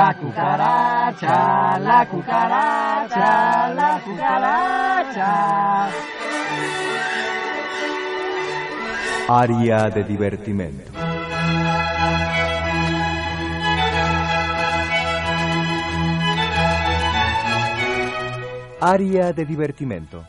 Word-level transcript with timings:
La 0.00 0.14
cucaracha, 0.14 1.78
la 1.78 2.08
cucaracha, 2.08 3.74
la 3.74 4.00
cucaracha. 4.02 5.88
Área 9.28 9.90
de 9.90 10.04
divertimento. 10.04 10.90
Área 18.80 19.34
de 19.34 19.44
divertimento. 19.44 20.24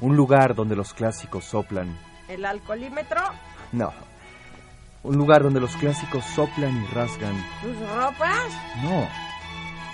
Un 0.00 0.16
lugar 0.16 0.56
donde 0.56 0.74
los 0.74 0.92
clásicos 0.92 1.44
soplan. 1.44 1.96
¿El 2.26 2.44
alcoholímetro? 2.44 3.20
No. 3.70 3.92
Un 5.04 5.18
lugar 5.18 5.42
donde 5.42 5.60
los 5.60 5.76
clásicos 5.76 6.24
soplan 6.24 6.82
y 6.82 6.86
rasgan. 6.86 7.34
¿Tus 7.62 7.78
ropas? 7.94 8.52
No. 8.82 9.06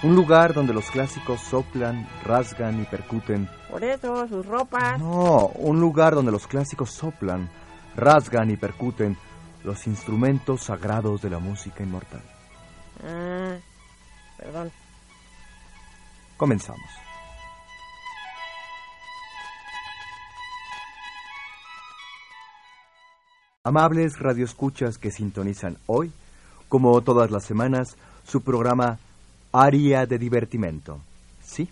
Un 0.02 0.14
lugar 0.14 0.54
donde 0.54 0.72
los 0.72 0.88
clásicos 0.88 1.40
soplan, 1.40 2.08
rasgan 2.24 2.80
y 2.80 2.84
percuten. 2.84 3.48
Por 3.68 3.82
eso, 3.82 4.28
sus 4.28 4.46
ropas. 4.46 4.98
No, 5.00 5.48
un 5.56 5.80
lugar 5.80 6.14
donde 6.14 6.30
los 6.30 6.46
clásicos 6.46 6.90
soplan, 6.92 7.50
rasgan 7.96 8.50
y 8.50 8.56
percuten 8.56 9.16
los 9.64 9.86
instrumentos 9.88 10.62
sagrados 10.62 11.20
de 11.22 11.30
la 11.30 11.38
música 11.40 11.82
inmortal. 11.82 12.22
Ah, 13.04 13.56
perdón. 14.38 14.70
Comenzamos. 16.36 16.88
Amables 23.70 24.18
radioescuchas 24.18 24.98
que 24.98 25.12
sintonizan 25.12 25.76
hoy, 25.86 26.10
como 26.68 27.00
todas 27.02 27.30
las 27.30 27.44
semanas, 27.44 27.94
su 28.26 28.40
programa 28.40 28.98
Área 29.52 30.06
de 30.06 30.18
Divertimento. 30.18 30.98
Sí, 31.40 31.70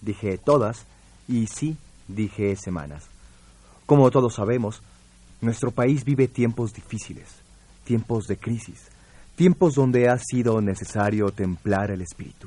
dije 0.00 0.38
todas 0.38 0.86
y 1.26 1.48
sí, 1.48 1.76
dije 2.06 2.54
semanas. 2.54 3.06
Como 3.86 4.08
todos 4.12 4.36
sabemos, 4.36 4.82
nuestro 5.40 5.72
país 5.72 6.04
vive 6.04 6.28
tiempos 6.28 6.74
difíciles, 6.74 7.26
tiempos 7.82 8.28
de 8.28 8.36
crisis, 8.36 8.86
tiempos 9.34 9.74
donde 9.74 10.08
ha 10.08 10.18
sido 10.18 10.60
necesario 10.60 11.32
templar 11.32 11.90
el 11.90 12.02
espíritu, 12.02 12.46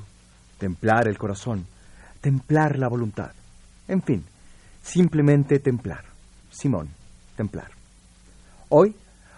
templar 0.57 1.09
el 1.09 1.17
corazón, 1.17 1.65
templar 2.21 2.79
la 2.79 2.87
voluntad. 2.87 3.33
En 3.89 4.01
fin, 4.01 4.23
simplemente 4.81 5.59
templar. 5.59 6.05
Simón, 6.49 6.87
templar. 7.35 7.74
Hoy, 8.69 8.95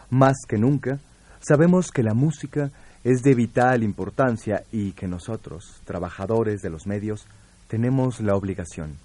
más 0.10 0.38
que 0.48 0.58
nunca, 0.58 1.00
sabemos 1.40 1.92
que 1.92 2.04
la 2.04 2.14
música 2.14 2.72
es 3.04 3.22
de 3.24 3.36
vital 3.36 3.84
importancia 3.84 4.64
y 4.72 4.92
que 4.92 5.08
nosotros, 5.08 5.82
trabajadores 5.86 6.62
de 6.62 6.70
los 6.70 6.88
medios, 6.88 7.26
tenemos 7.68 8.22
la 8.22 8.36
obligación, 8.36 8.96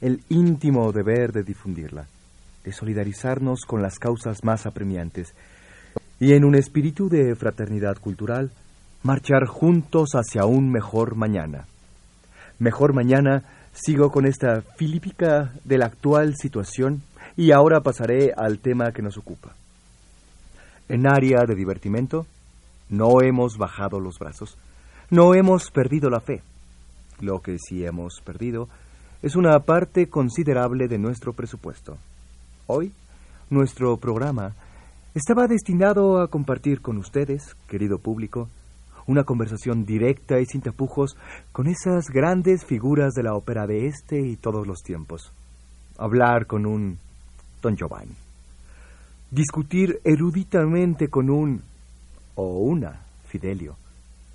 el 0.00 0.22
íntimo 0.28 0.92
deber 0.92 1.32
de 1.32 1.42
difundirla, 1.42 2.06
de 2.62 2.72
solidarizarnos 2.72 3.60
con 3.66 3.82
las 3.82 3.98
causas 3.98 4.44
más 4.44 4.66
apremiantes 4.66 5.34
y 6.20 6.32
en 6.32 6.44
un 6.44 6.54
espíritu 6.54 7.08
de 7.08 7.34
fraternidad 7.34 7.96
cultural, 7.98 8.50
marchar 9.02 9.46
juntos 9.46 10.10
hacia 10.14 10.44
un 10.44 10.70
mejor 10.70 11.14
mañana. 11.14 11.66
Mejor 12.58 12.92
mañana 12.92 13.42
sigo 13.72 14.10
con 14.10 14.26
esta 14.26 14.62
filípica 14.76 15.52
de 15.64 15.78
la 15.78 15.86
actual 15.86 16.34
situación 16.36 17.02
y 17.36 17.52
ahora 17.52 17.80
pasaré 17.80 18.32
al 18.36 18.58
tema 18.58 18.92
que 18.92 19.02
nos 19.02 19.16
ocupa. 19.16 19.54
En 20.88 21.06
área 21.06 21.44
de 21.46 21.54
divertimento, 21.54 22.26
no 22.88 23.22
hemos 23.22 23.56
bajado 23.56 24.00
los 24.00 24.18
brazos, 24.18 24.56
no 25.10 25.34
hemos 25.34 25.70
perdido 25.70 26.10
la 26.10 26.20
fe. 26.20 26.42
Lo 27.20 27.40
que 27.40 27.58
sí 27.58 27.84
hemos 27.84 28.20
perdido 28.24 28.68
es 29.22 29.36
una 29.36 29.58
parte 29.60 30.08
considerable 30.08 30.88
de 30.88 30.98
nuestro 30.98 31.32
presupuesto. 31.32 31.96
Hoy, 32.66 32.92
nuestro 33.50 33.96
programa 33.96 34.52
estaba 35.14 35.46
destinado 35.46 36.20
a 36.20 36.28
compartir 36.28 36.80
con 36.80 36.98
ustedes, 36.98 37.54
querido 37.68 37.98
público, 37.98 38.48
una 39.06 39.24
conversación 39.24 39.84
directa 39.84 40.40
y 40.40 40.46
sin 40.46 40.60
tapujos 40.60 41.16
con 41.52 41.66
esas 41.66 42.08
grandes 42.08 42.64
figuras 42.64 43.14
de 43.14 43.22
la 43.22 43.34
ópera 43.34 43.66
de 43.66 43.86
este 43.86 44.20
y 44.20 44.36
todos 44.36 44.66
los 44.66 44.82
tiempos. 44.82 45.32
Hablar 45.98 46.46
con 46.46 46.66
un 46.66 46.98
Don 47.64 47.74
Giovanni. 47.74 48.14
Discutir 49.30 49.98
eruditamente 50.04 51.08
con 51.08 51.30
un 51.30 51.60
o 52.34 52.58
una 52.58 53.00
Fidelio. 53.26 53.76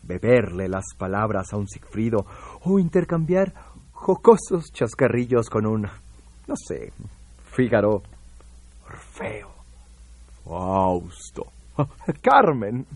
Beberle 0.02 0.68
las 0.68 0.96
palabras 0.98 1.54
a 1.54 1.58
un 1.58 1.68
Sigfrido 1.68 2.26
o 2.64 2.80
intercambiar 2.80 3.54
jocosos 3.94 4.72
chascarrillos 4.74 5.48
con 5.48 5.68
un, 5.68 5.84
no 5.84 6.56
sé, 6.56 6.92
Fígaro, 7.52 8.02
Orfeo, 8.88 9.52
Fausto, 10.44 11.52
Carmen. 12.24 12.88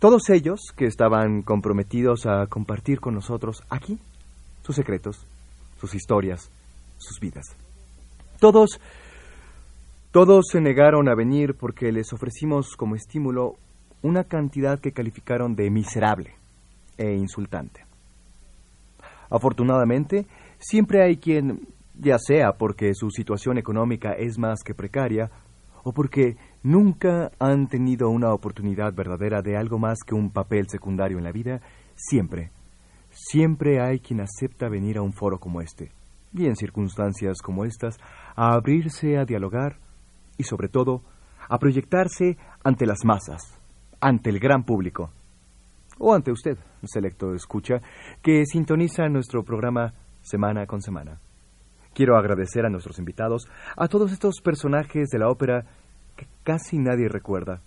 Todos 0.00 0.28
ellos 0.30 0.60
que 0.76 0.86
estaban 0.86 1.42
comprometidos 1.42 2.26
a 2.26 2.48
compartir 2.48 2.98
con 2.98 3.14
nosotros 3.14 3.62
aquí 3.70 3.96
sus 4.62 4.74
secretos, 4.74 5.24
sus 5.78 5.94
historias, 5.94 6.50
sus 6.98 7.20
vidas. 7.20 7.54
Todos, 8.40 8.80
todos 10.16 10.46
se 10.50 10.62
negaron 10.62 11.10
a 11.10 11.14
venir 11.14 11.56
porque 11.58 11.92
les 11.92 12.10
ofrecimos 12.14 12.74
como 12.74 12.94
estímulo 12.94 13.56
una 14.00 14.24
cantidad 14.24 14.80
que 14.80 14.92
calificaron 14.92 15.54
de 15.54 15.68
miserable 15.68 16.36
e 16.96 17.12
insultante. 17.12 17.84
Afortunadamente, 19.28 20.24
siempre 20.58 21.04
hay 21.04 21.18
quien, 21.18 21.68
ya 21.98 22.16
sea 22.18 22.52
porque 22.52 22.94
su 22.94 23.10
situación 23.10 23.58
económica 23.58 24.12
es 24.12 24.38
más 24.38 24.62
que 24.64 24.72
precaria, 24.72 25.30
o 25.84 25.92
porque 25.92 26.38
nunca 26.62 27.30
han 27.38 27.68
tenido 27.68 28.08
una 28.08 28.32
oportunidad 28.32 28.94
verdadera 28.94 29.42
de 29.42 29.58
algo 29.58 29.78
más 29.78 29.98
que 29.98 30.14
un 30.14 30.30
papel 30.30 30.66
secundario 30.70 31.18
en 31.18 31.24
la 31.24 31.32
vida, 31.32 31.60
siempre, 31.94 32.52
siempre 33.10 33.82
hay 33.82 34.00
quien 34.00 34.22
acepta 34.22 34.70
venir 34.70 34.96
a 34.96 35.02
un 35.02 35.12
foro 35.12 35.38
como 35.38 35.60
este, 35.60 35.92
y 36.32 36.46
en 36.46 36.56
circunstancias 36.56 37.42
como 37.42 37.66
estas, 37.66 37.98
a 38.34 38.54
abrirse 38.54 39.18
a 39.18 39.26
dialogar 39.26 39.84
y 40.36 40.44
sobre 40.44 40.68
todo 40.68 41.02
a 41.48 41.58
proyectarse 41.58 42.36
ante 42.64 42.86
las 42.86 43.04
masas, 43.04 43.58
ante 44.00 44.30
el 44.30 44.38
gran 44.38 44.64
público, 44.64 45.10
o 45.98 46.14
ante 46.14 46.30
usted, 46.30 46.58
selecto 46.84 47.34
escucha, 47.34 47.80
que 48.22 48.44
sintoniza 48.44 49.08
nuestro 49.08 49.42
programa 49.42 49.94
semana 50.20 50.66
con 50.66 50.82
semana. 50.82 51.20
Quiero 51.94 52.16
agradecer 52.16 52.66
a 52.66 52.68
nuestros 52.68 52.98
invitados, 52.98 53.48
a 53.76 53.88
todos 53.88 54.12
estos 54.12 54.40
personajes 54.42 55.08
de 55.08 55.18
la 55.18 55.30
ópera 55.30 55.64
que 56.16 56.26
casi 56.42 56.78
nadie 56.78 57.08
recuerda, 57.08 57.62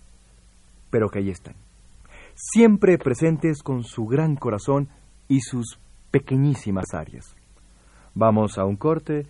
pero 0.90 1.08
que 1.08 1.18
ahí 1.18 1.30
están, 1.30 1.54
siempre 2.34 2.98
presentes 2.98 3.62
con 3.62 3.82
su 3.82 4.06
gran 4.06 4.36
corazón 4.36 4.88
y 5.28 5.40
sus 5.40 5.80
pequeñísimas 6.10 6.94
áreas. 6.94 7.36
Vamos 8.14 8.58
a 8.58 8.64
un 8.64 8.76
corte 8.76 9.26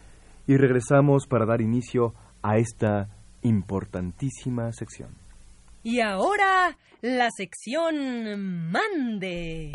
y 0.47 0.57
regresamos 0.57 1.27
para 1.27 1.47
dar 1.47 1.61
inicio 1.61 2.15
a 2.43 2.57
esta 2.59 3.09
importantísima 3.43 4.73
sección. 4.73 5.11
Y 5.83 6.01
ahora, 6.01 6.77
la 7.01 7.31
sección 7.31 8.71
Mande. 8.71 9.73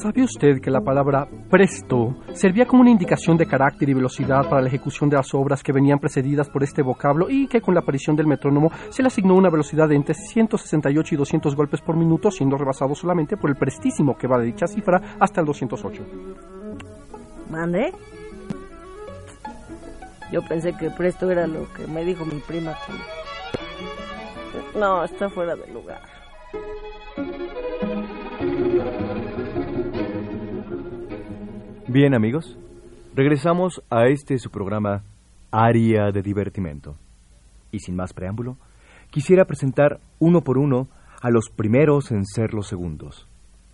¿Sabe 0.00 0.22
usted 0.22 0.60
que 0.60 0.70
la 0.70 0.80
palabra 0.80 1.26
presto 1.50 2.18
servía 2.32 2.66
como 2.66 2.82
una 2.82 2.90
indicación 2.90 3.36
de 3.36 3.46
carácter 3.46 3.88
y 3.88 3.94
velocidad 3.94 4.48
para 4.48 4.62
la 4.62 4.68
ejecución 4.68 5.10
de 5.10 5.16
las 5.16 5.34
obras 5.34 5.60
que 5.60 5.72
venían 5.72 5.98
precedidas 5.98 6.48
por 6.48 6.62
este 6.62 6.82
vocablo 6.82 7.28
y 7.28 7.48
que 7.48 7.60
con 7.60 7.74
la 7.74 7.80
aparición 7.80 8.14
del 8.14 8.28
metrónomo 8.28 8.70
se 8.90 9.02
le 9.02 9.08
asignó 9.08 9.34
una 9.34 9.50
velocidad 9.50 9.88
de 9.88 9.96
entre 9.96 10.14
168 10.14 11.14
y 11.14 11.18
200 11.18 11.56
golpes 11.56 11.80
por 11.80 11.96
minuto, 11.96 12.30
siendo 12.30 12.56
rebasado 12.56 12.94
solamente 12.94 13.36
por 13.36 13.50
el 13.50 13.56
prestísimo 13.56 14.16
que 14.16 14.28
va 14.28 14.38
de 14.38 14.46
dicha 14.46 14.68
cifra 14.68 15.16
hasta 15.18 15.40
el 15.40 15.46
208? 15.46 16.04
¿Mande? 17.50 17.92
Yo 20.30 20.42
pensé 20.46 20.76
que 20.76 20.90
presto 20.90 21.28
era 21.28 21.48
lo 21.48 21.72
que 21.72 21.88
me 21.88 22.04
dijo 22.04 22.24
mi 22.24 22.38
prima. 22.38 22.76
No, 24.76 25.02
está 25.02 25.28
fuera 25.28 25.56
de 25.56 25.66
lugar. 25.72 26.02
Bien 31.90 32.14
amigos, 32.14 32.58
regresamos 33.14 33.82
a 33.88 34.08
este 34.08 34.38
su 34.38 34.50
programa 34.50 35.04
Área 35.50 36.12
de 36.12 36.20
Divertimento. 36.20 36.96
Y 37.72 37.78
sin 37.78 37.96
más 37.96 38.12
preámbulo, 38.12 38.58
quisiera 39.10 39.46
presentar 39.46 39.98
uno 40.18 40.42
por 40.42 40.58
uno 40.58 40.88
a 41.22 41.30
los 41.30 41.48
primeros 41.48 42.10
en 42.10 42.26
ser 42.26 42.52
los 42.52 42.68
segundos, 42.68 43.26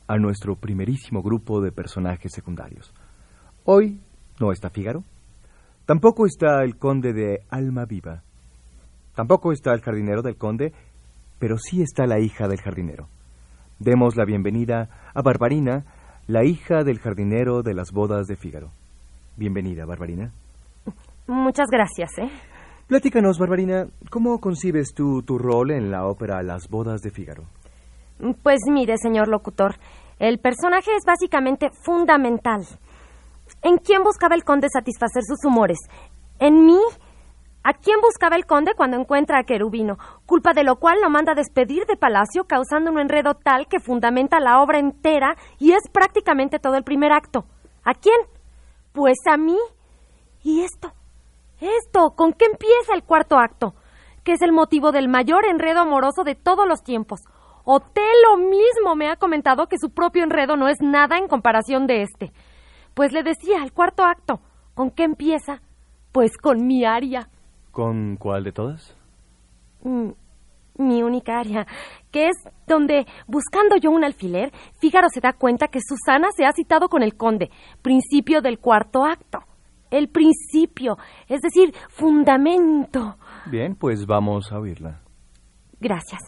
a 0.06 0.16
nuestro 0.16 0.54
primerísimo 0.54 1.22
grupo 1.22 1.60
de 1.60 1.72
personajes 1.72 2.30
secundarios. 2.30 2.94
Hoy 3.64 3.98
no 4.38 4.52
está 4.52 4.70
Fígaro, 4.70 5.02
tampoco 5.84 6.24
está 6.24 6.62
el 6.62 6.76
conde 6.76 7.12
de 7.14 7.40
Alma 7.50 7.84
Viva, 7.84 8.22
tampoco 9.16 9.50
está 9.50 9.74
el 9.74 9.80
jardinero 9.80 10.22
del 10.22 10.36
conde, 10.36 10.72
pero 11.40 11.58
sí 11.58 11.82
está 11.82 12.06
la 12.06 12.20
hija 12.20 12.46
del 12.46 12.60
jardinero. 12.60 13.08
Demos 13.80 14.14
la 14.14 14.24
bienvenida 14.24 15.10
a 15.12 15.20
Barbarina, 15.20 15.84
la 16.26 16.44
hija 16.44 16.84
del 16.84 16.98
jardinero 16.98 17.62
de 17.62 17.74
las 17.74 17.92
bodas 17.92 18.26
de 18.26 18.36
Fígaro. 18.36 18.70
Bienvenida, 19.36 19.84
Barbarina. 19.84 20.32
Muchas 21.26 21.66
gracias, 21.70 22.10
¿eh? 22.18 22.30
Platícanos, 22.86 23.38
Barbarina, 23.38 23.86
¿cómo 24.10 24.40
concibes 24.40 24.92
tú 24.94 25.22
tu 25.22 25.38
rol 25.38 25.70
en 25.70 25.90
la 25.90 26.06
ópera 26.06 26.42
Las 26.42 26.68
bodas 26.68 27.00
de 27.00 27.10
Fígaro? 27.10 27.44
Pues 28.42 28.60
mire, 28.70 28.96
señor 28.98 29.28
locutor, 29.28 29.76
el 30.18 30.38
personaje 30.38 30.90
es 30.96 31.04
básicamente 31.06 31.70
fundamental. 31.84 32.62
¿En 33.62 33.78
quién 33.78 34.02
buscaba 34.02 34.34
el 34.34 34.44
conde 34.44 34.68
satisfacer 34.70 35.22
sus 35.24 35.44
humores? 35.44 35.78
¿En 36.38 36.64
mí? 36.64 36.78
¿A 37.66 37.72
quién 37.72 37.98
buscaba 38.02 38.36
el 38.36 38.44
conde 38.44 38.74
cuando 38.76 38.98
encuentra 38.98 39.38
a 39.38 39.44
Querubino? 39.44 39.96
Culpa 40.26 40.52
de 40.52 40.64
lo 40.64 40.76
cual 40.76 40.98
lo 41.02 41.08
manda 41.08 41.32
a 41.32 41.34
despedir 41.34 41.86
de 41.86 41.96
palacio, 41.96 42.44
causando 42.44 42.90
un 42.90 43.00
enredo 43.00 43.32
tal 43.32 43.68
que 43.68 43.80
fundamenta 43.80 44.38
la 44.38 44.60
obra 44.60 44.78
entera 44.78 45.34
y 45.58 45.72
es 45.72 45.88
prácticamente 45.90 46.58
todo 46.58 46.76
el 46.76 46.84
primer 46.84 47.10
acto. 47.10 47.46
¿A 47.82 47.94
quién? 47.94 48.18
Pues 48.92 49.16
a 49.26 49.38
mí. 49.38 49.56
¿Y 50.42 50.60
esto? 50.60 50.92
Esto, 51.58 52.10
¿con 52.14 52.34
qué 52.34 52.44
empieza 52.44 52.94
el 52.94 53.02
cuarto 53.02 53.38
acto? 53.38 53.72
Que 54.24 54.32
es 54.32 54.42
el 54.42 54.52
motivo 54.52 54.92
del 54.92 55.08
mayor 55.08 55.46
enredo 55.46 55.80
amoroso 55.80 56.22
de 56.22 56.34
todos 56.34 56.68
los 56.68 56.82
tiempos. 56.82 57.22
Otelo 57.64 58.36
mismo 58.36 58.94
me 58.94 59.08
ha 59.08 59.16
comentado 59.16 59.68
que 59.68 59.78
su 59.78 59.88
propio 59.88 60.22
enredo 60.22 60.56
no 60.56 60.68
es 60.68 60.82
nada 60.82 61.16
en 61.16 61.28
comparación 61.28 61.86
de 61.86 62.02
este. 62.02 62.30
Pues 62.92 63.12
le 63.12 63.22
decía, 63.22 63.62
el 63.62 63.72
cuarto 63.72 64.04
acto, 64.04 64.40
¿con 64.74 64.90
qué 64.90 65.04
empieza? 65.04 65.62
Pues 66.12 66.36
con 66.36 66.66
mi 66.66 66.84
aria. 66.84 67.30
¿Con 67.74 68.16
cuál 68.18 68.44
de 68.44 68.52
todas? 68.52 68.96
Mm, 69.82 70.10
mi 70.78 71.02
única 71.02 71.40
área, 71.40 71.66
que 72.12 72.28
es 72.28 72.36
donde, 72.68 73.04
buscando 73.26 73.74
yo 73.76 73.90
un 73.90 74.04
alfiler, 74.04 74.52
Fígaro 74.78 75.08
se 75.12 75.20
da 75.20 75.32
cuenta 75.32 75.66
que 75.66 75.80
Susana 75.80 76.28
se 76.36 76.44
ha 76.44 76.52
citado 76.52 76.88
con 76.88 77.02
el 77.02 77.16
conde, 77.16 77.50
principio 77.82 78.40
del 78.42 78.60
cuarto 78.60 79.04
acto. 79.04 79.40
El 79.90 80.08
principio, 80.08 80.98
es 81.26 81.40
decir, 81.40 81.74
fundamento. 81.88 83.16
Bien, 83.46 83.74
pues 83.74 84.06
vamos 84.06 84.52
a 84.52 84.60
oírla. 84.60 85.00
Gracias. 85.80 86.20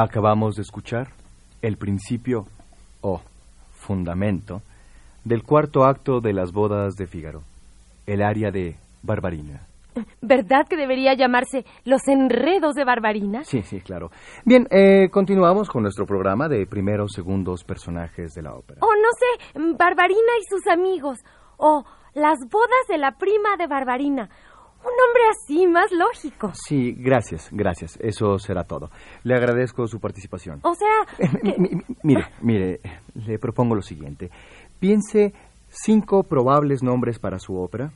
Acabamos 0.00 0.54
de 0.54 0.62
escuchar 0.62 1.08
el 1.60 1.76
principio 1.76 2.46
o 3.00 3.20
fundamento 3.72 4.62
del 5.24 5.42
cuarto 5.42 5.84
acto 5.84 6.20
de 6.20 6.32
las 6.32 6.52
bodas 6.52 6.94
de 6.94 7.08
Fígaro, 7.08 7.42
el 8.06 8.22
área 8.22 8.52
de 8.52 8.76
Barbarina. 9.02 9.66
¿Verdad 10.22 10.68
que 10.70 10.76
debería 10.76 11.14
llamarse 11.14 11.64
Los 11.84 12.06
enredos 12.06 12.76
de 12.76 12.84
Barbarina? 12.84 13.42
Sí, 13.42 13.62
sí, 13.62 13.80
claro. 13.80 14.12
Bien, 14.44 14.68
eh, 14.70 15.08
continuamos 15.10 15.68
con 15.68 15.82
nuestro 15.82 16.06
programa 16.06 16.46
de 16.46 16.64
primeros, 16.66 17.10
segundos 17.12 17.64
personajes 17.64 18.34
de 18.34 18.42
la 18.42 18.54
ópera. 18.54 18.78
Oh, 18.80 18.94
no 18.94 19.10
sé, 19.18 19.74
Barbarina 19.76 20.32
y 20.40 20.44
sus 20.48 20.64
amigos. 20.68 21.18
O 21.56 21.84
Las 22.14 22.38
bodas 22.48 22.86
de 22.88 22.98
la 22.98 23.18
prima 23.18 23.56
de 23.58 23.66
Barbarina. 23.66 24.28
Un 24.84 24.92
nombre 24.96 25.22
así, 25.30 25.66
más 25.66 25.90
lógico. 25.90 26.52
Sí, 26.54 26.94
gracias, 26.96 27.48
gracias. 27.50 27.98
Eso 28.00 28.38
será 28.38 28.64
todo. 28.64 28.90
Le 29.24 29.34
agradezco 29.34 29.86
su 29.86 30.00
participación. 30.00 30.60
O 30.62 30.74
sea... 30.74 31.28
mire, 32.02 32.26
mire, 32.40 32.80
le 33.14 33.38
propongo 33.38 33.74
lo 33.74 33.82
siguiente. 33.82 34.30
Piense 34.78 35.32
cinco 35.68 36.22
probables 36.22 36.82
nombres 36.82 37.18
para 37.18 37.38
su 37.38 37.56
ópera. 37.56 37.90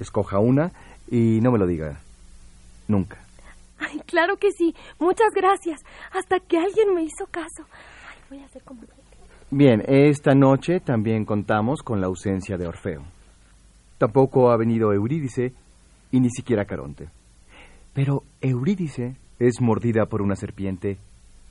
Escoja 0.00 0.38
una 0.38 0.72
y 1.10 1.40
no 1.42 1.52
me 1.52 1.58
lo 1.58 1.66
diga 1.66 2.00
nunca. 2.88 3.18
Ay, 3.78 4.00
claro 4.06 4.36
que 4.36 4.50
sí. 4.52 4.74
Muchas 4.98 5.28
gracias. 5.34 5.80
Hasta 6.12 6.40
que 6.40 6.56
alguien 6.56 6.94
me 6.94 7.02
hizo 7.02 7.26
caso. 7.30 7.66
Ay, 8.08 8.16
voy 8.30 8.38
a 8.40 8.46
hacer 8.46 8.62
como... 8.62 8.82
Bien, 9.50 9.82
esta 9.86 10.34
noche 10.34 10.80
también 10.80 11.26
contamos 11.26 11.82
con 11.82 12.00
la 12.00 12.06
ausencia 12.06 12.56
de 12.56 12.66
Orfeo. 12.66 13.02
Tampoco 13.98 14.50
ha 14.50 14.56
venido 14.56 14.94
Eurídice 14.94 15.52
y 16.12 16.20
ni 16.20 16.30
siquiera 16.30 16.64
Caronte. 16.64 17.08
Pero 17.92 18.22
Eurídice 18.40 19.16
es 19.40 19.60
mordida 19.60 20.06
por 20.06 20.22
una 20.22 20.36
serpiente 20.36 20.98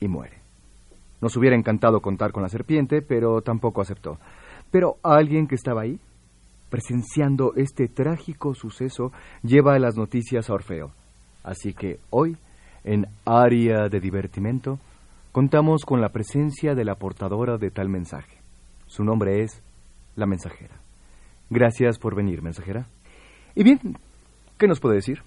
y 0.00 0.08
muere. 0.08 0.38
Nos 1.20 1.36
hubiera 1.36 1.54
encantado 1.54 2.00
contar 2.00 2.32
con 2.32 2.42
la 2.42 2.48
serpiente, 2.48 3.02
pero 3.02 3.42
tampoco 3.42 3.82
aceptó. 3.82 4.18
Pero 4.70 4.96
alguien 5.02 5.46
que 5.46 5.54
estaba 5.54 5.82
ahí, 5.82 6.00
presenciando 6.70 7.52
este 7.54 7.86
trágico 7.86 8.54
suceso, 8.54 9.12
lleva 9.42 9.78
las 9.78 9.96
noticias 9.96 10.48
a 10.48 10.54
Orfeo. 10.54 10.90
Así 11.44 11.74
que 11.74 12.00
hoy, 12.10 12.36
en 12.82 13.06
Área 13.24 13.88
de 13.88 14.00
Divertimento, 14.00 14.78
contamos 15.30 15.84
con 15.84 16.00
la 16.00 16.08
presencia 16.08 16.74
de 16.74 16.84
la 16.84 16.96
portadora 16.96 17.58
de 17.58 17.70
tal 17.70 17.88
mensaje. 17.88 18.38
Su 18.86 19.04
nombre 19.04 19.42
es 19.42 19.62
la 20.16 20.26
mensajera. 20.26 20.74
Gracias 21.50 21.98
por 21.98 22.14
venir, 22.14 22.42
mensajera. 22.42 22.86
Y 23.54 23.62
bien, 23.62 23.78
¿Qué 24.62 24.68
nos 24.68 24.78
puede 24.78 24.94
decir? 24.94 25.24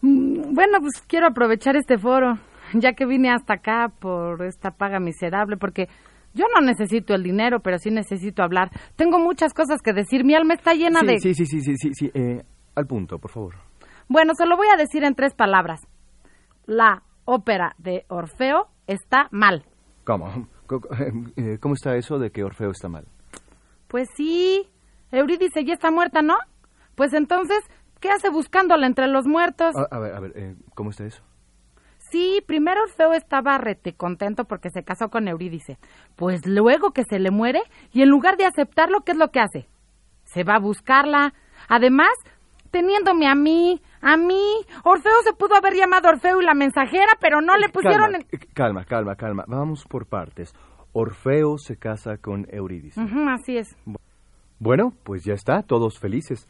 Mm, 0.00 0.54
Bueno, 0.54 0.78
pues 0.78 1.02
quiero 1.08 1.26
aprovechar 1.26 1.74
este 1.74 1.98
foro, 1.98 2.38
ya 2.72 2.92
que 2.92 3.06
vine 3.06 3.28
hasta 3.32 3.54
acá 3.54 3.88
por 3.88 4.44
esta 4.44 4.70
paga 4.70 5.00
miserable, 5.00 5.56
porque 5.56 5.88
yo 6.32 6.44
no 6.54 6.60
necesito 6.64 7.12
el 7.12 7.24
dinero, 7.24 7.58
pero 7.58 7.76
sí 7.76 7.90
necesito 7.90 8.44
hablar. 8.44 8.70
Tengo 8.94 9.18
muchas 9.18 9.52
cosas 9.52 9.82
que 9.82 9.92
decir. 9.92 10.22
Mi 10.24 10.36
alma 10.36 10.54
está 10.54 10.74
llena 10.74 11.00
sí, 11.00 11.06
de... 11.06 11.18
Sí, 11.18 11.34
sí, 11.34 11.44
sí, 11.44 11.60
sí, 11.60 11.74
sí, 11.76 11.90
sí. 11.92 12.10
Eh, 12.14 12.44
al 12.76 12.86
punto, 12.86 13.18
por 13.18 13.32
favor. 13.32 13.54
Bueno, 14.08 14.34
se 14.36 14.46
lo 14.46 14.56
voy 14.56 14.68
a 14.72 14.76
decir 14.76 15.02
en 15.02 15.16
tres 15.16 15.34
palabras. 15.34 15.80
La 16.66 17.02
ópera 17.24 17.74
de 17.78 18.04
Orfeo 18.08 18.68
está 18.86 19.26
mal. 19.32 19.64
¿Cómo? 20.04 20.46
Eh, 21.36 21.58
¿Cómo 21.60 21.74
está 21.74 21.96
eso 21.96 22.20
de 22.20 22.30
que 22.30 22.44
Orfeo 22.44 22.70
está 22.70 22.88
mal? 22.88 23.06
Pues 23.88 24.08
sí. 24.16 24.68
Eurídice 25.10 25.64
ya 25.64 25.74
está 25.74 25.90
muerta, 25.90 26.22
¿no? 26.22 26.36
Pues 26.94 27.12
entonces, 27.12 27.58
¿qué 28.04 28.10
hace 28.10 28.28
buscándola 28.28 28.86
entre 28.86 29.06
los 29.06 29.26
muertos? 29.26 29.74
A, 29.74 29.96
a 29.96 29.98
ver, 29.98 30.14
a 30.14 30.20
ver, 30.20 30.32
eh, 30.36 30.54
¿cómo 30.74 30.90
está 30.90 31.06
eso? 31.06 31.22
Sí, 32.10 32.42
primero 32.46 32.82
Orfeo 32.82 33.14
estaba 33.14 33.56
rete 33.56 33.94
contento 33.94 34.44
porque 34.44 34.68
se 34.68 34.84
casó 34.84 35.08
con 35.08 35.26
Eurídice. 35.26 35.78
Pues 36.14 36.46
luego 36.46 36.90
que 36.90 37.04
se 37.08 37.18
le 37.18 37.30
muere, 37.30 37.62
y 37.92 38.02
en 38.02 38.10
lugar 38.10 38.36
de 38.36 38.44
aceptarlo, 38.44 39.00
¿qué 39.06 39.12
es 39.12 39.18
lo 39.18 39.28
que 39.28 39.40
hace? 39.40 39.68
Se 40.24 40.44
va 40.44 40.56
a 40.56 40.60
buscarla. 40.60 41.32
Además, 41.66 42.12
teniéndome 42.70 43.26
a 43.26 43.34
mí, 43.34 43.80
a 44.02 44.18
mí, 44.18 44.44
Orfeo 44.84 45.22
se 45.24 45.32
pudo 45.32 45.56
haber 45.56 45.72
llamado 45.72 46.10
Orfeo 46.10 46.42
y 46.42 46.44
la 46.44 46.52
mensajera, 46.52 47.14
pero 47.22 47.40
no 47.40 47.56
le 47.56 47.70
pusieron... 47.70 48.12
Calma, 48.52 48.84
calma, 48.84 48.84
calma, 48.84 49.16
calma. 49.16 49.44
Vamos 49.48 49.86
por 49.88 50.06
partes. 50.06 50.52
Orfeo 50.92 51.56
se 51.56 51.78
casa 51.78 52.18
con 52.18 52.46
Eurídice. 52.50 53.00
Así 53.30 53.56
es. 53.56 53.74
Bueno, 54.58 54.92
pues 55.04 55.24
ya 55.24 55.32
está, 55.32 55.62
todos 55.62 55.98
felices. 55.98 56.46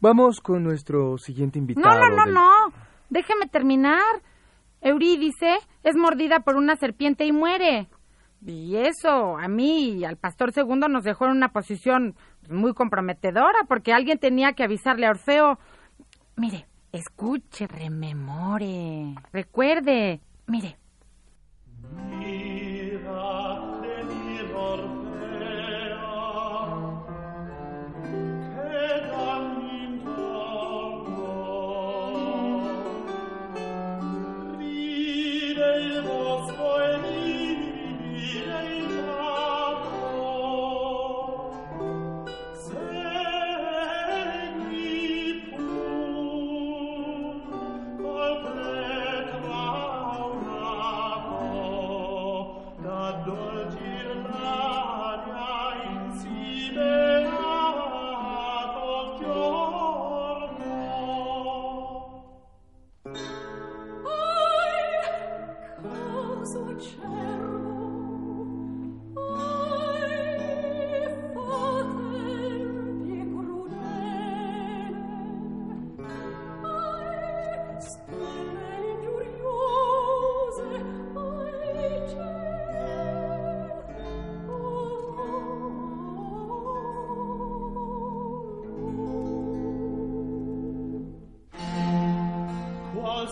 Vamos 0.00 0.40
con 0.40 0.62
nuestro 0.64 1.18
siguiente 1.18 1.58
invitado. 1.58 1.88
No, 1.88 2.08
no, 2.10 2.16
no, 2.16 2.24
del- 2.24 2.34
no. 2.34 2.50
Déjeme 3.10 3.46
terminar. 3.46 4.02
Eurídice 4.80 5.56
es 5.82 5.96
mordida 5.96 6.40
por 6.40 6.56
una 6.56 6.76
serpiente 6.76 7.24
y 7.24 7.32
muere. 7.32 7.88
Y 8.44 8.76
eso 8.76 9.38
a 9.38 9.48
mí 9.48 9.94
y 9.98 10.04
al 10.04 10.16
pastor 10.16 10.52
segundo 10.52 10.88
nos 10.88 11.02
dejó 11.04 11.24
en 11.24 11.32
una 11.32 11.52
posición 11.52 12.14
muy 12.50 12.74
comprometedora 12.74 13.60
porque 13.66 13.92
alguien 13.92 14.18
tenía 14.18 14.52
que 14.52 14.62
avisarle 14.64 15.06
a 15.06 15.10
Orfeo. 15.10 15.58
Mire, 16.36 16.66
escuche, 16.92 17.66
rememore, 17.66 19.14
recuerde. 19.32 20.20
Mire, 20.46 20.76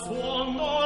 suo 0.03 0.45
nome 0.45 0.84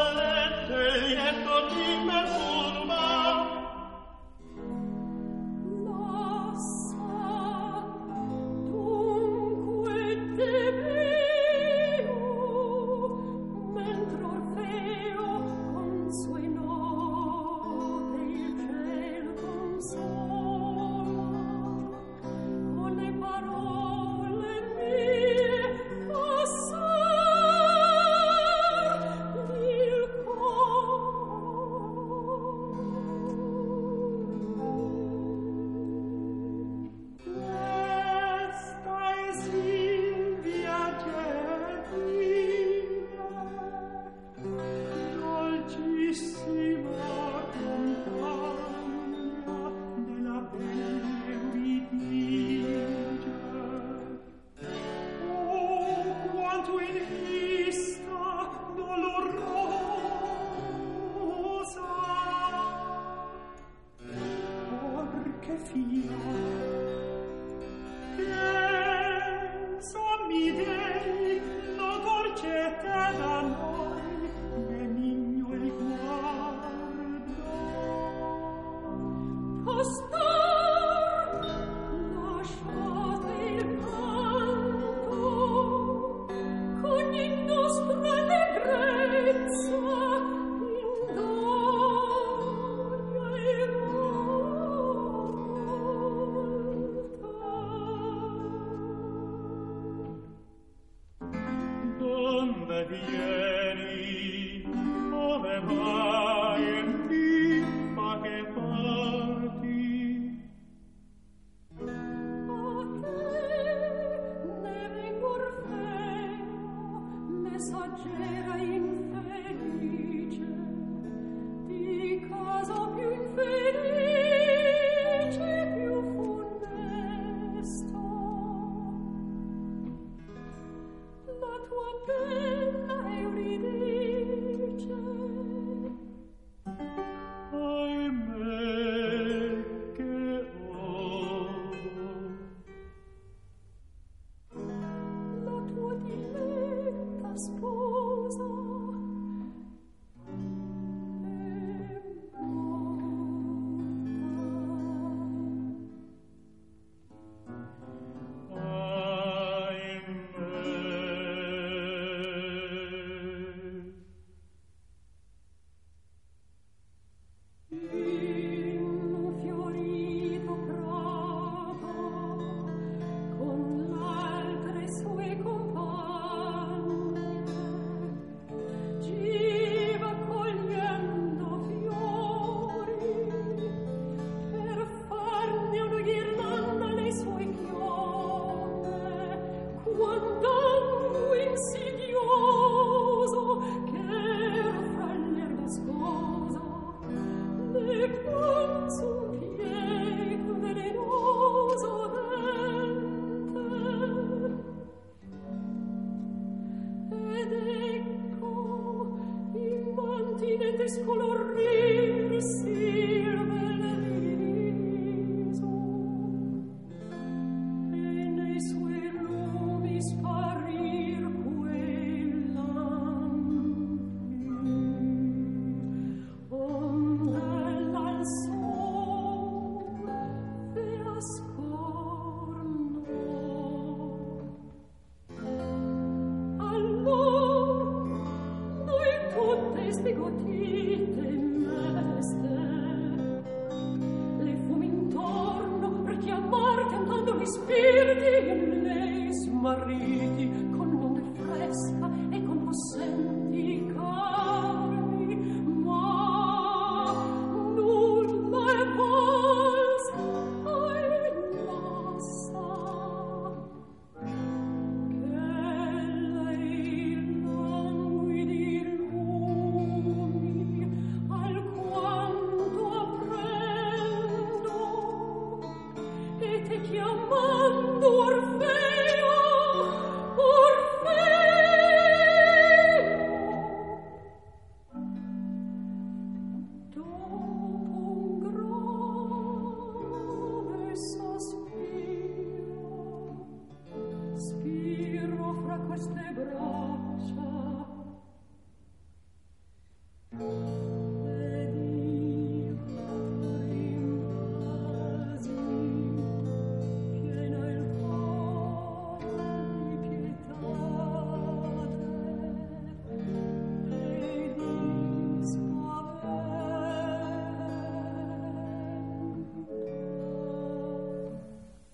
Donde 102.89 103.28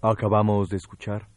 Acabamos 0.07 0.69
de 0.69 0.77
escuchar 0.77 1.29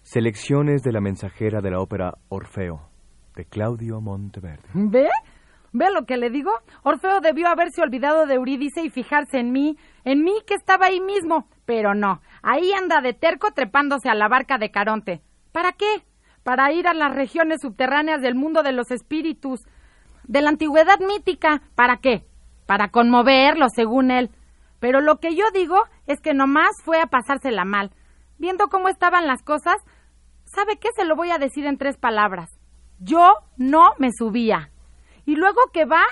selecciones 0.00 0.82
de 0.82 0.92
la 0.92 1.00
mensajera 1.02 1.60
de 1.60 1.70
la 1.70 1.78
ópera 1.78 2.14
Orfeo, 2.30 2.88
de 3.36 3.44
Claudio 3.44 4.00
Monteverde. 4.00 4.66
¿Ve? 4.72 5.10
¿Ve 5.74 5.90
lo 5.92 6.06
que 6.06 6.16
le 6.16 6.30
digo? 6.30 6.50
Orfeo 6.84 7.20
debió 7.20 7.48
haberse 7.48 7.82
olvidado 7.82 8.24
de 8.24 8.36
Eurídice 8.36 8.82
y 8.82 8.88
fijarse 8.88 9.40
en 9.40 9.52
mí, 9.52 9.76
en 10.04 10.22
mí 10.22 10.32
que 10.46 10.54
estaba 10.54 10.86
ahí 10.86 11.00
mismo. 11.00 11.48
Pero 11.66 11.92
no, 11.94 12.22
ahí 12.42 12.72
anda 12.72 13.02
de 13.02 13.12
terco 13.12 13.48
trepándose 13.52 14.08
a 14.08 14.14
la 14.14 14.28
barca 14.28 14.56
de 14.56 14.70
Caronte. 14.70 15.20
¿Para 15.52 15.72
qué? 15.72 16.02
Para 16.44 16.72
ir 16.72 16.88
a 16.88 16.94
las 16.94 17.14
regiones 17.14 17.60
subterráneas 17.60 18.22
del 18.22 18.36
mundo 18.36 18.62
de 18.62 18.72
los 18.72 18.90
espíritus, 18.90 19.66
de 20.24 20.40
la 20.40 20.48
antigüedad 20.48 20.98
mítica. 21.00 21.60
¿Para 21.74 21.98
qué? 21.98 22.24
Para 22.64 22.88
conmoverlo, 22.88 23.66
según 23.68 24.10
él. 24.10 24.30
Pero 24.80 25.02
lo 25.02 25.16
que 25.16 25.34
yo 25.34 25.44
digo 25.52 25.76
es 26.08 26.20
que 26.20 26.34
nomás 26.34 26.70
fue 26.84 27.00
a 27.00 27.06
pasársela 27.06 27.64
mal. 27.64 27.92
Viendo 28.38 28.68
cómo 28.68 28.88
estaban 28.88 29.26
las 29.26 29.42
cosas, 29.42 29.76
¿sabe 30.44 30.78
qué? 30.78 30.88
Se 30.96 31.04
lo 31.04 31.14
voy 31.14 31.30
a 31.30 31.38
decir 31.38 31.66
en 31.66 31.76
tres 31.78 31.96
palabras. 31.96 32.50
Yo 32.98 33.34
no 33.56 33.90
me 33.98 34.10
subía. 34.10 34.70
Y 35.26 35.36
luego 35.36 35.60
que 35.72 35.84
va 35.84 36.02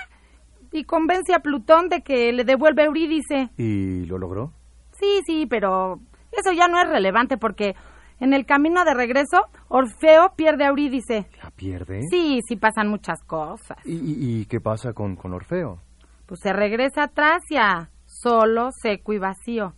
y 0.71 0.83
convence 0.83 1.33
a 1.33 1.39
Plutón 1.39 1.89
de 1.89 2.01
que 2.01 2.31
le 2.31 2.43
devuelve 2.43 2.83
Eurídice. 2.83 3.49
¿Y 3.57 4.05
lo 4.05 4.17
logró? 4.17 4.53
Sí, 4.91 5.21
sí, 5.25 5.47
pero 5.49 5.99
eso 6.31 6.51
ya 6.51 6.67
no 6.67 6.79
es 6.79 6.87
relevante 6.87 7.37
porque 7.37 7.75
en 8.19 8.33
el 8.33 8.45
camino 8.45 8.83
de 8.83 8.93
regreso, 8.93 9.45
Orfeo 9.67 10.33
pierde 10.35 10.65
a 10.65 10.69
Eurídice. 10.69 11.27
¿La 11.43 11.51
pierde? 11.51 12.01
Sí, 12.09 12.39
sí 12.47 12.55
pasan 12.55 12.87
muchas 12.87 13.23
cosas. 13.23 13.77
¿Y, 13.85 14.41
y 14.41 14.45
qué 14.45 14.59
pasa 14.59 14.93
con, 14.93 15.15
con 15.15 15.33
Orfeo? 15.33 15.79
Pues 16.25 16.39
se 16.41 16.51
regresa 16.53 17.03
a 17.03 17.07
Tracia, 17.07 17.89
solo, 18.05 18.69
seco 18.71 19.13
y 19.13 19.19
vacío. 19.19 19.73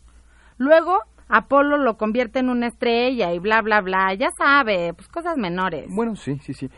Luego 0.60 1.00
Apolo 1.28 1.78
lo 1.78 1.98
convierte 1.98 2.40
en 2.40 2.50
una 2.50 2.68
estrella 2.68 3.34
y 3.34 3.40
bla, 3.40 3.62
bla, 3.64 3.82
bla. 3.82 4.14
Ya 4.14 4.30
sabe, 4.38 4.94
pues 4.94 5.08
cosas 5.08 5.38
menores. 5.38 5.88
Bueno, 5.90 6.16
sí, 6.16 6.38
sí, 6.40 6.54
sí. 6.54 6.70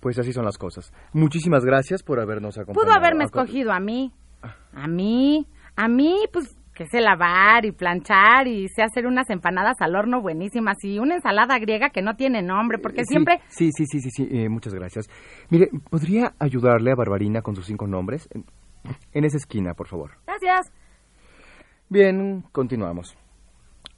Pues 0.00 0.18
así 0.18 0.32
son 0.32 0.44
las 0.44 0.56
cosas. 0.58 0.92
Muchísimas 1.12 1.64
gracias 1.64 2.02
por 2.02 2.20
habernos 2.20 2.56
acompañado. 2.58 2.86
Pudo 2.86 2.94
haberme 2.96 3.24
escogido 3.24 3.72
a 3.72 3.80
mí. 3.80 4.12
A 4.72 4.86
mí. 4.86 5.46
A 5.76 5.88
mí, 5.88 6.16
pues 6.32 6.56
que 6.74 6.86
sé 6.86 7.00
lavar 7.00 7.64
y 7.64 7.72
planchar 7.72 8.46
y 8.46 8.68
sé 8.68 8.82
hacer 8.82 9.06
unas 9.06 9.30
empanadas 9.30 9.76
al 9.80 9.96
horno 9.96 10.20
buenísimas 10.20 10.76
y 10.84 10.98
una 10.98 11.14
ensalada 11.14 11.58
griega 11.58 11.88
que 11.88 12.02
no 12.02 12.16
tiene 12.16 12.42
nombre, 12.42 12.76
porque 12.78 13.00
Sí, 13.04 13.12
siempre... 13.14 13.40
Sí, 13.48 13.70
sí, 13.74 13.86
sí, 13.86 14.00
sí, 14.00 14.10
sí. 14.10 14.28
eh, 14.30 14.50
muchas 14.50 14.74
gracias. 14.74 15.08
Mire, 15.48 15.70
¿podría 15.90 16.34
ayudarle 16.38 16.92
a 16.92 16.94
Barbarina 16.94 17.40
con 17.40 17.56
sus 17.56 17.64
cinco 17.64 17.86
nombres? 17.86 18.28
En, 18.30 18.44
en 19.12 19.24
esa 19.24 19.38
esquina, 19.38 19.72
por 19.72 19.88
favor. 19.88 20.10
Gracias. 20.26 20.70
Bien, 21.88 22.42
continuamos. 22.50 23.16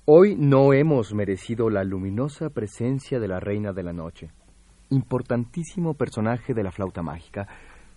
Hoy 0.04 0.36
no 0.36 0.74
hemos 0.74 1.14
merecido 1.14 1.70
la 1.70 1.84
luminosa 1.84 2.50
presencia 2.50 3.18
de 3.18 3.28
la 3.28 3.40
Reina 3.40 3.72
de 3.72 3.82
la 3.82 3.94
Noche, 3.94 4.30
importantísimo 4.90 5.94
personaje 5.94 6.52
de 6.52 6.62
la 6.62 6.70
flauta 6.70 7.02
mágica, 7.02 7.48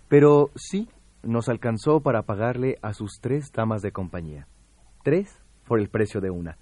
pero 0.08 0.50
sí 0.56 0.88
nos 1.22 1.50
alcanzó 1.50 2.00
para 2.00 2.22
pagarle 2.22 2.78
a 2.80 2.94
sus 2.94 3.18
tres 3.20 3.52
damas 3.52 3.82
de 3.82 3.92
compañía. 3.92 4.46
Tres 5.02 5.38
por 5.68 5.78
el 5.78 5.90
precio 5.90 6.22
de 6.22 6.30
una. 6.30 6.56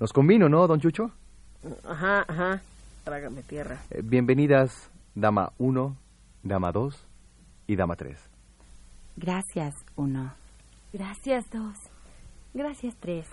Nos 0.00 0.12
convino, 0.12 0.48
¿no, 0.48 0.66
don 0.66 0.80
Chucho? 0.80 1.12
Ajá, 1.84 2.24
ajá. 2.26 2.60
Trágame 3.04 3.44
tierra. 3.44 3.78
Eh, 3.90 4.02
bienvenidas, 4.02 4.90
dama 5.14 5.52
1, 5.58 5.96
dama 6.42 6.72
2 6.72 7.06
y 7.68 7.76
dama 7.76 7.94
3. 7.94 8.18
Gracias, 9.16 9.76
uno. 9.94 10.32
Gracias, 10.92 11.48
dos. 11.52 11.97
Gracias, 12.54 12.96
tres. 12.98 13.26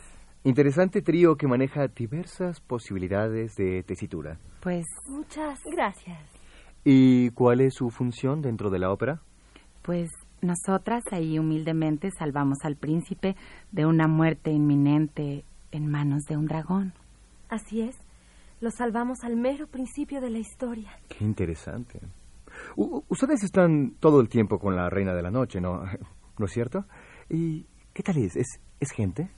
Interesante 0.44 1.02
trío 1.02 1.36
que 1.38 1.48
maneja 1.48 1.88
diversas 1.88 2.60
posibilidades 2.62 3.56
de 3.56 3.82
tesitura. 3.84 4.38
Pues, 4.62 4.86
Muchas 5.10 5.60
gracias. 5.66 6.20
¿Y 6.84 7.32
cuál 7.32 7.62
es 7.62 7.74
su 7.74 7.90
función 7.90 8.42
dentro 8.42 8.70
de 8.70 8.80
la 8.80 8.92
ópera? 8.92 9.22
pues 9.82 10.10
nosotras 10.42 11.04
ahí 11.12 11.38
humildemente 11.38 12.10
salvamos 12.10 12.58
al 12.64 12.76
príncipe 12.76 13.36
de 13.72 13.86
una 13.86 14.08
muerte 14.08 14.50
inminente 14.52 15.46
en 15.72 15.88
manos 15.88 16.24
de 16.24 16.38
un 16.38 16.46
dragón. 16.48 16.94
Así 17.50 17.82
es. 17.82 17.96
Lo 18.62 18.72
salvamos 18.72 19.20
al 19.24 19.36
mero 19.36 19.68
principio 19.68 20.22
de 20.22 20.32
la 20.32 20.40
historia. 20.40 20.92
Qué 21.08 21.24
interesante. 21.24 22.00
U- 22.76 23.04
ustedes 23.10 23.44
están 23.44 23.92
todo 24.00 24.22
el 24.22 24.28
tiempo 24.30 24.58
con 24.58 24.76
la 24.76 24.90
Reina 24.90 25.14
de 25.14 25.22
la 25.22 25.30
Noche, 25.30 25.62
¿no? 25.62 25.84
¿No 26.40 26.46
es 26.46 26.52
cierto? 26.52 26.86
¿Y 27.30 27.68
qué 27.94 28.02
tal 28.02 28.18
es? 28.18 28.36
¿Es, 28.36 28.60
es 28.80 28.92
gente? 28.92 29.30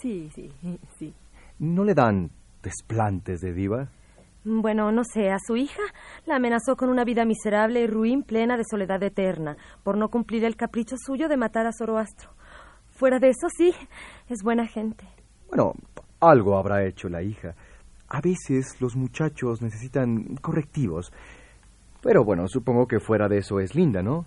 Sí, 0.00 0.30
sí, 0.34 0.50
sí. 0.98 1.14
¿No 1.58 1.84
le 1.84 1.94
dan 1.94 2.30
desplantes 2.62 3.40
de 3.40 3.52
diva? 3.52 3.88
Bueno, 4.44 4.92
no 4.92 5.02
sé, 5.04 5.30
a 5.30 5.38
su 5.38 5.56
hija 5.56 5.82
la 6.26 6.36
amenazó 6.36 6.76
con 6.76 6.90
una 6.90 7.04
vida 7.04 7.24
miserable 7.24 7.80
y 7.80 7.86
ruin 7.86 8.22
plena 8.22 8.58
de 8.58 8.64
soledad 8.68 9.02
eterna, 9.02 9.56
por 9.82 9.96
no 9.96 10.10
cumplir 10.10 10.44
el 10.44 10.56
capricho 10.56 10.96
suyo 10.98 11.28
de 11.28 11.38
matar 11.38 11.66
a 11.66 11.72
Zoroastro. 11.72 12.30
Fuera 12.90 13.18
de 13.18 13.30
eso, 13.30 13.48
sí, 13.56 13.72
es 14.28 14.42
buena 14.42 14.66
gente. 14.66 15.06
Bueno, 15.48 15.72
algo 16.20 16.58
habrá 16.58 16.84
hecho 16.84 17.08
la 17.08 17.22
hija. 17.22 17.54
A 18.08 18.20
veces 18.20 18.80
los 18.80 18.96
muchachos 18.96 19.62
necesitan 19.62 20.36
correctivos. 20.36 21.10
Pero 22.02 22.22
bueno, 22.22 22.46
supongo 22.46 22.86
que 22.86 23.00
fuera 23.00 23.28
de 23.28 23.38
eso 23.38 23.60
es 23.60 23.74
linda, 23.74 24.02
¿no? 24.02 24.26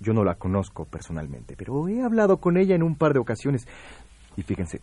Yo 0.00 0.12
no 0.12 0.24
la 0.24 0.36
conozco 0.36 0.84
personalmente, 0.84 1.56
pero 1.56 1.88
he 1.88 2.02
hablado 2.02 2.38
con 2.38 2.56
ella 2.56 2.74
en 2.74 2.82
un 2.82 2.96
par 2.96 3.12
de 3.12 3.18
ocasiones. 3.18 3.66
Y 4.36 4.42
fíjense, 4.42 4.80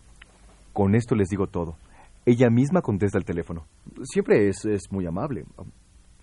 con 0.74 0.96
esto 0.96 1.16
les 1.16 1.30
digo 1.30 1.48
todo. 1.48 1.78
Ella 2.26 2.50
misma 2.50 2.82
contesta 2.82 3.18
el 3.18 3.26
teléfono. 3.26 3.66
Siempre 4.04 4.50
es, 4.50 4.66
es 4.66 4.92
muy 4.92 5.06
amable. 5.06 5.46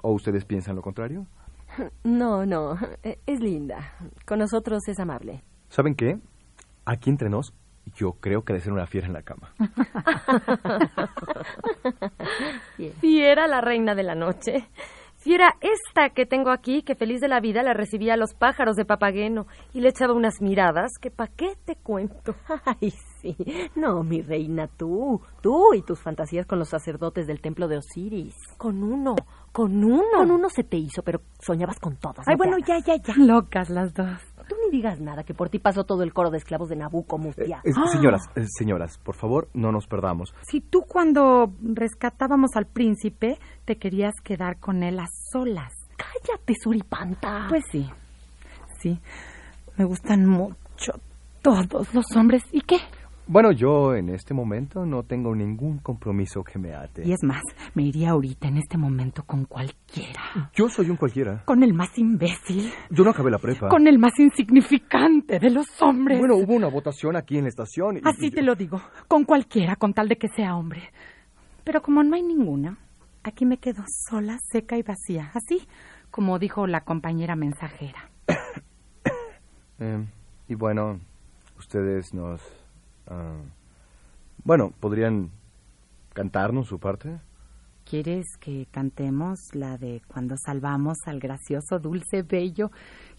¿O 0.02 0.12
ustedes 0.12 0.44
piensan 0.44 0.76
lo 0.76 0.82
contrario? 0.82 1.26
No, 2.04 2.44
no, 2.44 2.76
es 3.02 3.40
linda. 3.40 3.94
Con 4.26 4.40
nosotros 4.40 4.86
es 4.88 5.00
amable. 5.00 5.42
¿Saben 5.68 5.94
qué? 5.94 6.18
Aquí 6.84 7.08
entre 7.08 7.30
nos, 7.30 7.54
yo 7.94 8.12
creo 8.20 8.42
que 8.42 8.52
debe 8.52 8.62
ser 8.62 8.72
una 8.72 8.86
fiera 8.86 9.06
en 9.06 9.12
la 9.12 9.22
cama. 9.22 9.52
Fiera 13.00 13.46
la 13.46 13.60
reina 13.60 13.94
de 13.94 14.02
la 14.02 14.14
noche. 14.14 14.68
Fiera 15.32 15.56
esta 15.62 16.10
que 16.10 16.26
tengo 16.26 16.50
aquí, 16.50 16.82
que 16.82 16.94
feliz 16.94 17.22
de 17.22 17.26
la 17.26 17.40
vida 17.40 17.62
la 17.62 17.72
recibía 17.72 18.12
a 18.12 18.16
los 18.18 18.34
pájaros 18.34 18.76
de 18.76 18.84
Papageno 18.84 19.46
y 19.72 19.80
le 19.80 19.88
echaba 19.88 20.12
unas 20.12 20.42
miradas 20.42 20.90
que 21.00 21.10
pa' 21.10 21.28
qué 21.28 21.56
te 21.64 21.74
cuento. 21.74 22.34
Ay, 22.66 22.92
sí. 23.22 23.34
No, 23.74 24.02
mi 24.02 24.20
reina, 24.20 24.68
tú. 24.68 25.22
Tú 25.40 25.72
y 25.72 25.80
tus 25.80 25.98
fantasías 26.00 26.44
con 26.44 26.58
los 26.58 26.68
sacerdotes 26.68 27.26
del 27.26 27.40
templo 27.40 27.66
de 27.66 27.78
Osiris. 27.78 28.34
Con 28.58 28.82
uno, 28.82 29.14
con 29.52 29.84
uno. 29.84 30.02
Con 30.16 30.30
uno 30.30 30.48
se 30.48 30.64
te 30.64 30.76
hizo, 30.76 31.02
pero 31.02 31.20
soñabas 31.40 31.78
con 31.78 31.96
todos. 31.96 32.26
Ay, 32.26 32.34
¿no? 32.34 32.38
bueno, 32.38 32.56
ya, 32.66 32.78
ya, 32.78 32.96
ya. 32.96 33.14
Locas 33.16 33.70
las 33.70 33.92
dos. 33.94 34.18
Tú 34.48 34.56
ni 34.64 34.76
digas 34.76 35.00
nada, 35.00 35.22
que 35.22 35.34
por 35.34 35.50
ti 35.50 35.58
pasó 35.58 35.84
todo 35.84 36.02
el 36.02 36.12
coro 36.12 36.30
de 36.30 36.38
esclavos 36.38 36.68
de 36.68 36.76
Nabucco, 36.76 37.16
Mustia. 37.18 37.60
Eh, 37.64 37.70
Señoras, 37.92 38.22
eh, 38.34 38.44
señoras, 38.58 38.98
por 38.98 39.14
favor, 39.14 39.48
no 39.54 39.70
nos 39.70 39.86
perdamos. 39.86 40.34
Si 40.42 40.60
tú 40.60 40.82
cuando 40.82 41.52
rescatábamos 41.62 42.50
al 42.56 42.66
príncipe 42.66 43.38
te 43.64 43.76
querías 43.76 44.14
quedar 44.24 44.58
con 44.58 44.82
él 44.82 44.98
a 44.98 45.06
solas. 45.32 45.72
Cállate, 45.96 46.54
suripanta. 46.60 47.46
Pues 47.48 47.62
sí, 47.70 47.88
sí. 48.80 48.98
Me 49.76 49.84
gustan 49.84 50.26
mucho 50.26 50.92
todos 51.42 51.94
los 51.94 52.04
hombres. 52.16 52.42
¿Y 52.50 52.62
qué? 52.62 52.78
Bueno, 53.26 53.52
yo 53.52 53.94
en 53.94 54.08
este 54.08 54.34
momento 54.34 54.84
no 54.84 55.04
tengo 55.04 55.34
ningún 55.34 55.78
compromiso 55.78 56.42
que 56.42 56.58
me 56.58 56.74
ate. 56.74 57.06
Y 57.06 57.12
es 57.12 57.22
más, 57.22 57.40
me 57.74 57.84
iría 57.84 58.10
ahorita 58.10 58.48
en 58.48 58.58
este 58.58 58.76
momento 58.76 59.22
con 59.24 59.44
cualquiera. 59.44 60.50
Yo 60.54 60.68
soy 60.68 60.90
un 60.90 60.96
cualquiera. 60.96 61.42
Con 61.44 61.62
el 61.62 61.72
más 61.72 61.96
imbécil. 61.96 62.70
Yo 62.90 63.04
no 63.04 63.10
acabé 63.10 63.30
la 63.30 63.38
prepa. 63.38 63.68
Con 63.68 63.86
el 63.86 63.98
más 63.98 64.18
insignificante 64.18 65.38
de 65.38 65.50
los 65.50 65.66
hombres. 65.80 66.18
Bueno, 66.18 66.34
hubo 66.36 66.52
una 66.54 66.66
votación 66.68 67.16
aquí 67.16 67.36
en 67.38 67.44
la 67.44 67.48
estación. 67.48 67.98
y- 67.98 68.00
Así 68.04 68.26
y- 68.26 68.30
te 68.32 68.42
lo 68.42 68.54
digo. 68.56 68.82
Con 69.08 69.24
cualquiera, 69.24 69.76
con 69.76 69.94
tal 69.94 70.08
de 70.08 70.16
que 70.16 70.28
sea 70.28 70.56
hombre. 70.56 70.90
Pero 71.64 71.80
como 71.80 72.02
no 72.02 72.16
hay 72.16 72.22
ninguna, 72.22 72.76
aquí 73.22 73.46
me 73.46 73.58
quedo 73.58 73.84
sola, 73.86 74.36
seca 74.50 74.76
y 74.76 74.82
vacía. 74.82 75.30
Así 75.32 75.66
como 76.10 76.38
dijo 76.40 76.66
la 76.66 76.82
compañera 76.82 77.36
mensajera. 77.36 78.10
Eh, 79.78 80.06
y 80.48 80.54
bueno, 80.54 81.00
ustedes 81.58 82.14
nos... 82.14 82.40
ah, 83.06 83.40
bueno, 84.44 84.72
¿podrían 84.80 85.30
cantarnos 86.12 86.68
su 86.68 86.78
parte? 86.78 87.20
¿Quieres 87.84 88.24
que 88.40 88.66
cantemos 88.70 89.38
la 89.54 89.76
de 89.76 90.02
cuando 90.06 90.36
salvamos 90.36 90.98
al 91.06 91.18
gracioso, 91.18 91.78
dulce, 91.78 92.22
bello 92.22 92.70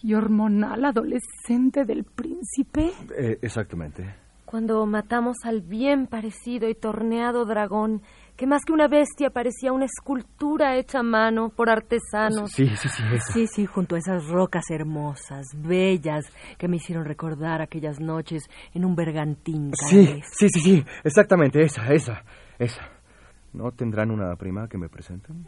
y 0.02 0.14
hormonal 0.14 0.84
adolescente 0.84 1.84
del 1.84 2.04
príncipe? 2.04 2.92
Eh, 3.16 3.38
exactamente. 3.42 4.14
Cuando 4.44 4.84
matamos 4.86 5.36
al 5.44 5.62
bien 5.62 6.06
parecido 6.06 6.68
y 6.68 6.74
torneado 6.74 7.44
dragón, 7.44 8.02
que 8.36 8.46
más 8.46 8.62
que 8.64 8.72
una 8.72 8.88
bestia 8.88 9.30
parecía 9.30 9.72
una 9.72 9.84
escultura 9.84 10.76
hecha 10.76 11.00
a 11.00 11.02
mano 11.02 11.50
por 11.50 11.70
artesanos. 11.70 12.50
Sí, 12.50 12.68
sí, 12.76 12.88
sí, 12.88 13.02
eso. 13.12 13.32
Sí, 13.32 13.46
sí, 13.46 13.66
junto 13.66 13.94
a 13.94 13.98
esas 13.98 14.26
rocas 14.26 14.64
hermosas, 14.70 15.46
bellas, 15.54 16.24
que 16.58 16.68
me 16.68 16.76
hicieron 16.76 17.04
recordar 17.04 17.62
aquellas 17.62 18.00
noches 18.00 18.44
en 18.72 18.84
un 18.84 18.94
bergantín. 18.96 19.72
Sí, 19.88 20.22
sí, 20.32 20.48
sí, 20.48 20.60
sí, 20.60 20.84
exactamente, 21.04 21.62
esa, 21.62 21.92
esa, 21.92 22.24
esa. 22.58 22.88
¿No 23.52 23.70
tendrán 23.70 24.10
una 24.10 24.34
prima 24.34 24.68
que 24.68 24.78
me 24.78 24.88
presenten? 24.88 25.46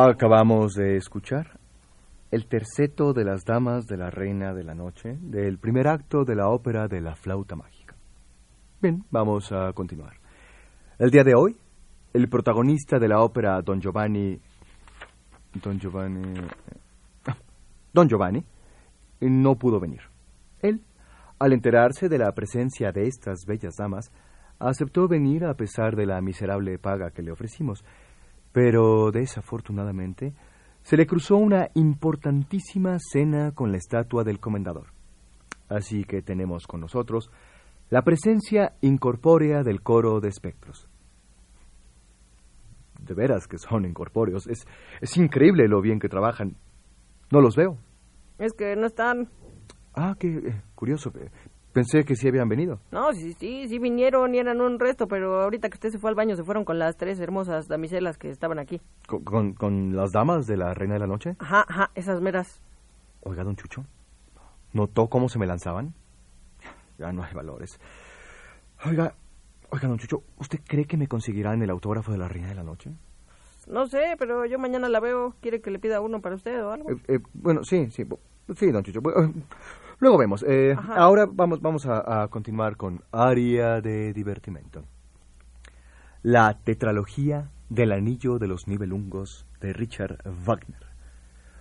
Acabamos 0.00 0.74
de 0.74 0.96
escuchar 0.96 1.58
el 2.30 2.46
terceto 2.46 3.12
de 3.12 3.24
las 3.24 3.44
damas 3.44 3.84
de 3.88 3.96
la 3.96 4.10
reina 4.10 4.54
de 4.54 4.62
la 4.62 4.72
noche 4.72 5.18
del 5.20 5.58
primer 5.58 5.88
acto 5.88 6.24
de 6.24 6.36
la 6.36 6.50
ópera 6.50 6.86
de 6.86 7.00
la 7.00 7.16
flauta 7.16 7.56
mágica. 7.56 7.96
Bien, 8.80 9.02
vamos 9.10 9.50
a 9.50 9.72
continuar. 9.72 10.12
El 11.00 11.10
día 11.10 11.24
de 11.24 11.34
hoy, 11.34 11.56
el 12.12 12.28
protagonista 12.28 13.00
de 13.00 13.08
la 13.08 13.18
ópera 13.18 13.60
Don 13.60 13.80
Giovanni 13.80 14.38
Don 15.60 15.80
Giovanni 15.80 16.46
Don 17.92 18.08
Giovanni 18.08 18.44
no 19.22 19.56
pudo 19.56 19.80
venir. 19.80 20.02
Él, 20.62 20.80
al 21.40 21.52
enterarse 21.52 22.08
de 22.08 22.18
la 22.18 22.30
presencia 22.30 22.92
de 22.92 23.08
estas 23.08 23.40
bellas 23.44 23.74
damas, 23.76 24.12
aceptó 24.60 25.08
venir 25.08 25.44
a 25.44 25.54
pesar 25.54 25.96
de 25.96 26.06
la 26.06 26.20
miserable 26.20 26.78
paga 26.78 27.10
que 27.10 27.22
le 27.22 27.32
ofrecimos 27.32 27.82
pero 28.52 29.10
desafortunadamente 29.10 30.34
se 30.82 30.96
le 30.96 31.06
cruzó 31.06 31.36
una 31.36 31.68
importantísima 31.74 32.96
cena 32.98 33.52
con 33.52 33.72
la 33.72 33.78
estatua 33.78 34.24
del 34.24 34.40
comendador. 34.40 34.86
Así 35.68 36.04
que 36.04 36.22
tenemos 36.22 36.66
con 36.66 36.80
nosotros 36.80 37.30
la 37.90 38.02
presencia 38.02 38.72
incorpórea 38.80 39.62
del 39.62 39.82
coro 39.82 40.20
de 40.20 40.28
espectros. 40.28 40.88
De 43.00 43.14
veras 43.14 43.46
que 43.46 43.58
son 43.58 43.84
incorpóreos. 43.84 44.46
Es, 44.46 44.66
es 45.00 45.16
increíble 45.16 45.68
lo 45.68 45.80
bien 45.80 45.98
que 45.98 46.08
trabajan. 46.08 46.56
No 47.30 47.40
los 47.40 47.56
veo. 47.56 47.78
Es 48.38 48.52
que 48.52 48.76
no 48.76 48.86
están. 48.86 49.28
Ah, 49.94 50.14
qué 50.18 50.28
eh, 50.28 50.62
curioso. 50.74 51.12
Pensé 51.72 52.04
que 52.04 52.16
sí 52.16 52.28
habían 52.28 52.48
venido. 52.48 52.80
No, 52.90 53.12
sí, 53.12 53.34
sí, 53.34 53.68
sí 53.68 53.78
vinieron 53.78 54.34
y 54.34 54.38
eran 54.38 54.60
un 54.60 54.78
resto, 54.78 55.06
pero 55.06 55.42
ahorita 55.42 55.68
que 55.68 55.74
usted 55.74 55.90
se 55.90 55.98
fue 55.98 56.10
al 56.10 56.16
baño 56.16 56.34
se 56.34 56.42
fueron 56.42 56.64
con 56.64 56.78
las 56.78 56.96
tres 56.96 57.20
hermosas 57.20 57.68
damiselas 57.68 58.16
que 58.16 58.30
estaban 58.30 58.58
aquí. 58.58 58.80
¿Con, 59.06 59.52
con, 59.52 59.94
las 59.94 60.10
damas 60.12 60.46
de 60.46 60.56
la 60.56 60.74
Reina 60.74 60.94
de 60.94 61.00
la 61.00 61.06
Noche? 61.06 61.36
Ajá, 61.38 61.64
ajá, 61.68 61.90
esas 61.94 62.20
meras. 62.20 62.62
Oiga, 63.20 63.44
don 63.44 63.56
Chucho, 63.56 63.84
¿notó 64.72 65.08
cómo 65.08 65.28
se 65.28 65.38
me 65.38 65.46
lanzaban? 65.46 65.94
Ya 66.98 67.12
no 67.12 67.22
hay 67.22 67.34
valores. 67.34 67.78
Oiga, 68.84 69.14
oiga, 69.70 69.88
don 69.88 69.98
Chucho, 69.98 70.22
¿usted 70.38 70.60
cree 70.66 70.86
que 70.86 70.96
me 70.96 71.06
conseguirán 71.06 71.62
el 71.62 71.70
autógrafo 71.70 72.12
de 72.12 72.18
la 72.18 72.28
Reina 72.28 72.48
de 72.48 72.54
la 72.54 72.64
Noche? 72.64 72.90
No 73.68 73.86
sé, 73.86 74.16
pero 74.18 74.46
yo 74.46 74.58
mañana 74.58 74.88
la 74.88 74.98
veo. 74.98 75.34
¿Quiere 75.40 75.60
que 75.60 75.70
le 75.70 75.78
pida 75.78 76.00
uno 76.00 76.20
para 76.20 76.36
usted 76.36 76.64
o 76.64 76.72
algo? 76.72 76.90
Eh, 76.90 76.96
eh, 77.08 77.18
bueno, 77.34 77.62
sí, 77.64 77.90
sí. 77.90 78.04
Sí, 78.56 78.70
don 78.70 78.82
Chucho. 78.82 79.00
Luego 80.00 80.16
vemos. 80.16 80.44
Eh, 80.46 80.76
ahora 80.90 81.26
vamos, 81.28 81.60
vamos 81.60 81.86
a, 81.86 82.22
a, 82.22 82.28
continuar 82.28 82.76
con 82.76 83.02
Aria 83.10 83.80
de 83.80 84.12
Divertimento. 84.12 84.84
La 86.22 86.56
tetralogía 86.62 87.50
del 87.68 87.90
Anillo 87.90 88.38
de 88.38 88.46
los 88.46 88.68
Nibelungos 88.68 89.44
de 89.60 89.72
Richard 89.72 90.18
Wagner. 90.46 90.86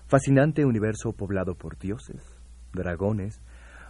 Fascinante 0.05 0.65
universo 0.65 1.13
poblado 1.13 1.55
por 1.55 1.79
dioses, 1.79 2.21
dragones, 2.73 3.41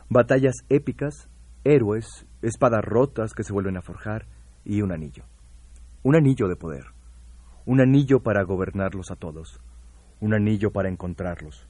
batallas 0.07 0.55
épicas, 0.69 1.29
héroes, 1.65 2.25
espadas 2.41 2.86
rotas 2.86 3.33
que 3.33 3.43
se 3.43 3.51
vuelven 3.51 3.75
a 3.75 3.81
forjar 3.81 4.27
y 4.63 4.81
un 4.81 4.93
anillo. 4.93 5.25
Un 6.03 6.15
anillo 6.15 6.47
de 6.47 6.55
poder. 6.55 6.86
Un 7.65 7.81
anillo 7.81 8.21
para 8.21 8.43
gobernarlos 8.43 9.12
a 9.12 9.17
todos. 9.17 9.60
Un 10.21 10.33
anillo 10.33 10.71
para 10.71 10.88
encontrarlos 10.88 11.67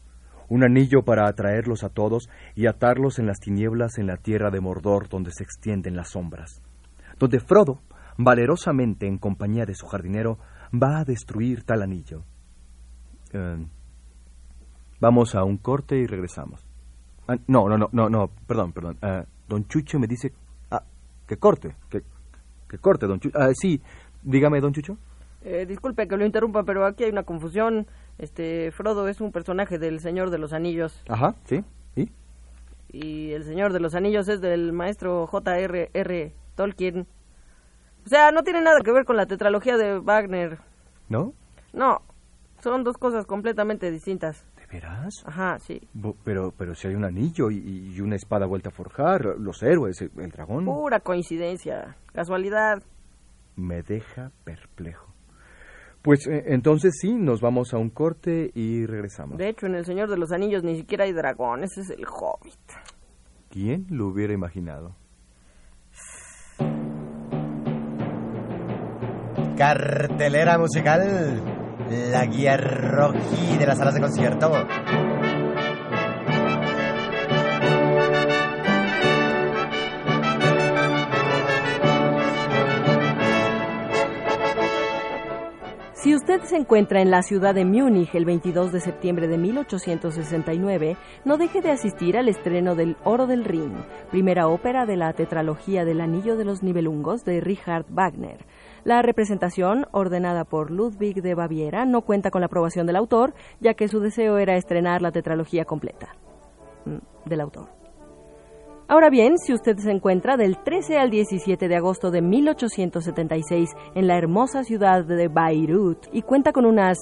un 0.49 0.63
anillo 0.63 1.03
para 1.03 1.27
atraerlos 1.27 1.83
a 1.83 1.89
todos 1.89 2.29
y 2.55 2.67
atarlos 2.67 3.19
en 3.19 3.27
las 3.27 3.39
tinieblas 3.39 3.97
en 3.97 4.07
la 4.07 4.17
tierra 4.17 4.49
de 4.49 4.61
Mordor 4.61 5.09
donde 5.09 5.31
se 5.31 5.43
extienden 5.43 5.95
las 5.95 6.11
sombras, 6.11 6.61
donde 7.19 7.39
Frodo, 7.39 7.81
valerosamente 8.17 9.07
en 9.07 9.17
compañía 9.17 9.65
de 9.65 9.75
su 9.75 9.87
jardinero, 9.87 10.37
va 10.73 10.99
a 10.99 11.05
destruir 11.05 11.63
tal 11.63 11.81
anillo. 11.81 12.23
Eh, 13.33 13.65
vamos 14.99 15.35
a 15.35 15.43
un 15.43 15.57
corte 15.57 15.97
y 15.97 16.05
regresamos. 16.05 16.65
Ah, 17.27 17.35
no, 17.47 17.67
no, 17.67 17.77
no, 17.77 17.89
no, 17.91 18.09
no, 18.09 18.29
perdón, 18.47 18.71
perdón. 18.71 18.97
Eh, 19.01 19.23
don 19.47 19.67
Chucho 19.67 19.99
me 19.99 20.07
dice... 20.07 20.31
Ah, 20.71 20.83
que 21.27 21.37
corte, 21.37 21.75
que, 21.89 22.77
corte, 22.77 23.05
don 23.05 23.19
Chucho. 23.19 23.37
Ah, 23.37 23.49
sí, 23.53 23.81
dígame, 24.23 24.61
don 24.61 24.73
Chucho. 24.73 24.97
Eh, 25.41 25.65
disculpe 25.65 26.07
que 26.07 26.17
lo 26.17 26.25
interrumpa, 26.25 26.63
pero 26.63 26.85
aquí 26.85 27.03
hay 27.03 27.11
una 27.11 27.23
confusión. 27.23 27.85
Este, 28.17 28.71
Frodo 28.71 29.07
es 29.07 29.21
un 29.21 29.31
personaje 29.31 29.77
del 29.77 29.99
Señor 29.99 30.29
de 30.31 30.39
los 30.39 30.53
Anillos. 30.53 31.03
Ajá, 31.07 31.35
sí, 31.45 31.63
¿y? 31.95 32.11
Y 32.89 33.31
el 33.33 33.43
Señor 33.43 33.73
de 33.73 33.79
los 33.79 33.93
Anillos 33.95 34.27
es 34.27 34.41
del 34.41 34.73
maestro 34.73 35.27
J.R.R. 35.27 36.33
Tolkien. 36.55 37.07
O 38.05 38.09
sea, 38.09 38.31
no 38.31 38.43
tiene 38.43 38.61
nada 38.61 38.79
que 38.83 38.91
ver 38.91 39.05
con 39.05 39.17
la 39.17 39.25
tetralogía 39.25 39.77
de 39.77 39.99
Wagner. 39.99 40.59
¿No? 41.09 41.33
No, 41.73 42.01
son 42.61 42.83
dos 42.83 42.97
cosas 42.97 43.25
completamente 43.25 43.91
distintas. 43.91 44.45
¿De 44.55 44.65
veras? 44.65 45.23
Ajá, 45.25 45.59
sí. 45.59 45.79
pero, 46.23 46.53
pero 46.57 46.73
si 46.73 46.87
hay 46.87 46.95
un 46.95 47.05
anillo 47.05 47.51
y, 47.51 47.57
y 47.93 48.01
una 48.01 48.15
espada 48.15 48.45
vuelta 48.45 48.69
a 48.69 48.71
forjar, 48.71 49.35
los 49.37 49.61
héroes, 49.61 50.01
el, 50.01 50.11
el 50.17 50.31
dragón. 50.31 50.65
Pura 50.65 50.99
coincidencia, 51.01 51.97
casualidad. 52.13 52.81
Me 53.55 53.83
deja 53.83 54.31
perplejo. 54.43 55.06
Pues 56.07 56.25
eh, 56.25 56.45
entonces 56.47 56.93
sí, 57.01 57.15
nos 57.15 57.41
vamos 57.41 57.73
a 57.73 57.77
un 57.77 57.89
corte 57.89 58.49
y 58.55 58.85
regresamos. 58.85 59.37
De 59.37 59.49
hecho, 59.49 59.65
en 59.65 59.75
El 59.75 59.83
Señor 59.83 60.09
de 60.09 60.15
los 60.15 60.31
Anillos 60.31 60.63
ni 60.63 60.77
siquiera 60.77 61.03
hay 61.03 61.11
dragones, 61.11 61.77
es 61.77 61.89
el 61.89 62.05
hobbit. 62.05 62.55
¿Quién 63.49 63.87
lo 63.89 64.07
hubiera 64.07 64.31
imaginado? 64.31 64.95
Cartelera 69.57 70.57
musical. 70.57 71.43
La 71.89 72.25
guía 72.25 72.55
rojí 72.55 73.57
de 73.57 73.65
las 73.65 73.77
salas 73.77 73.93
de 73.93 73.99
concierto. 73.99 74.49
Si 85.99 86.13
usted 86.13 86.43
se 86.43 86.57
encuentra 86.57 87.01
en 87.01 87.09
la 87.09 87.23
ciudad 87.23 87.55
de 87.55 87.65
Múnich 87.65 88.13
el 88.13 88.23
22 88.23 88.71
de 88.71 88.81
septiembre 88.81 89.27
de 89.27 89.39
1869, 89.39 90.95
no 91.25 91.37
deje 91.37 91.59
de 91.59 91.71
asistir 91.71 92.17
al 92.17 92.29
estreno 92.29 92.75
del 92.75 92.97
Oro 93.03 93.25
del 93.25 93.43
Rin, 93.43 93.73
primera 94.11 94.47
ópera 94.47 94.85
de 94.85 94.95
la 94.95 95.11
tetralogía 95.13 95.85
del 95.85 96.01
Anillo 96.01 96.37
de 96.37 96.45
los 96.45 96.61
Nibelungos 96.61 97.25
de 97.25 97.41
Richard 97.41 97.87
Wagner. 97.89 98.45
La 98.83 99.01
representación, 99.01 99.87
ordenada 99.91 100.43
por 100.43 100.69
Ludwig 100.69 101.23
de 101.23 101.33
Baviera, 101.33 101.85
no 101.85 102.03
cuenta 102.03 102.29
con 102.29 102.41
la 102.41 102.45
aprobación 102.45 102.85
del 102.85 102.95
autor, 102.95 103.33
ya 103.59 103.73
que 103.73 103.87
su 103.87 103.99
deseo 103.99 104.37
era 104.37 104.55
estrenar 104.55 105.01
la 105.01 105.11
tetralogía 105.11 105.65
completa 105.65 106.15
mm, 106.85 107.27
del 107.27 107.41
autor. 107.41 107.76
Ahora 108.89 109.09
bien, 109.09 109.37
si 109.37 109.53
usted 109.53 109.75
se 109.79 109.91
encuentra 109.91 110.37
del 110.37 110.63
13 110.63 110.97
al 110.97 111.09
17 111.09 111.67
de 111.67 111.75
agosto 111.75 112.09
de 112.09 112.21
1876 112.21 113.69
en 113.95 114.07
la 114.07 114.17
hermosa 114.17 114.63
ciudad 114.63 115.03
de 115.03 115.27
Beirut 115.27 116.07
y 116.13 116.21
cuenta 116.21 116.53
con 116.53 116.65
unas 116.65 116.97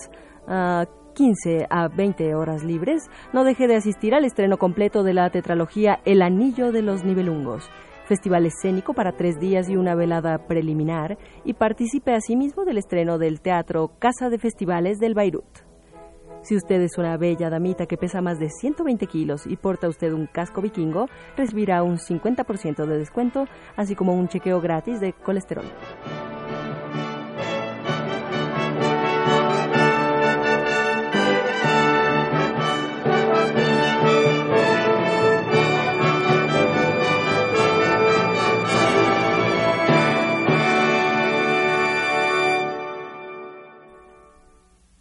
ah, 0.47 0.85
15 1.13 1.67
a 1.69 1.87
20 1.87 2.33
horas 2.33 2.63
libres, 2.63 3.03
no 3.33 3.43
deje 3.43 3.67
de 3.67 3.75
asistir 3.75 4.15
al 4.15 4.25
estreno 4.25 4.57
completo 4.57 5.03
de 5.03 5.13
la 5.13 5.29
tetralogía 5.29 5.99
El 6.05 6.23
Anillo 6.23 6.71
de 6.71 6.81
los 6.81 7.03
Nibelungos, 7.03 7.69
festival 8.07 8.47
escénico 8.47 8.95
para 8.95 9.15
tres 9.15 9.39
días 9.39 9.69
y 9.69 9.75
una 9.75 9.93
velada 9.93 10.39
preliminar, 10.47 11.19
y 11.43 11.53
participe 11.53 12.15
asimismo 12.15 12.65
del 12.65 12.79
estreno 12.79 13.19
del 13.19 13.41
teatro 13.41 13.91
Casa 13.99 14.31
de 14.31 14.39
Festivales 14.39 14.97
del 14.97 15.13
Beirut. 15.13 15.64
Si 16.45 16.55
usted 16.55 16.79
es 16.81 16.99
una 16.99 17.17
bella 17.17 17.49
damita 17.49 17.87
que 17.87 17.97
pesa 17.97 18.21
más 18.21 18.37
de 18.37 18.51
120 18.51 19.07
kilos 19.07 19.47
y 19.47 19.55
porta 19.55 19.89
usted 19.89 20.13
un 20.13 20.27
casco 20.27 20.61
vikingo, 20.61 21.09
recibirá 21.35 21.81
un 21.81 21.97
50% 21.97 22.85
de 22.85 22.99
descuento, 22.99 23.47
así 23.75 23.95
como 23.95 24.13
un 24.13 24.27
chequeo 24.27 24.61
gratis 24.61 24.99
de 24.99 25.13
colesterol. 25.13 25.65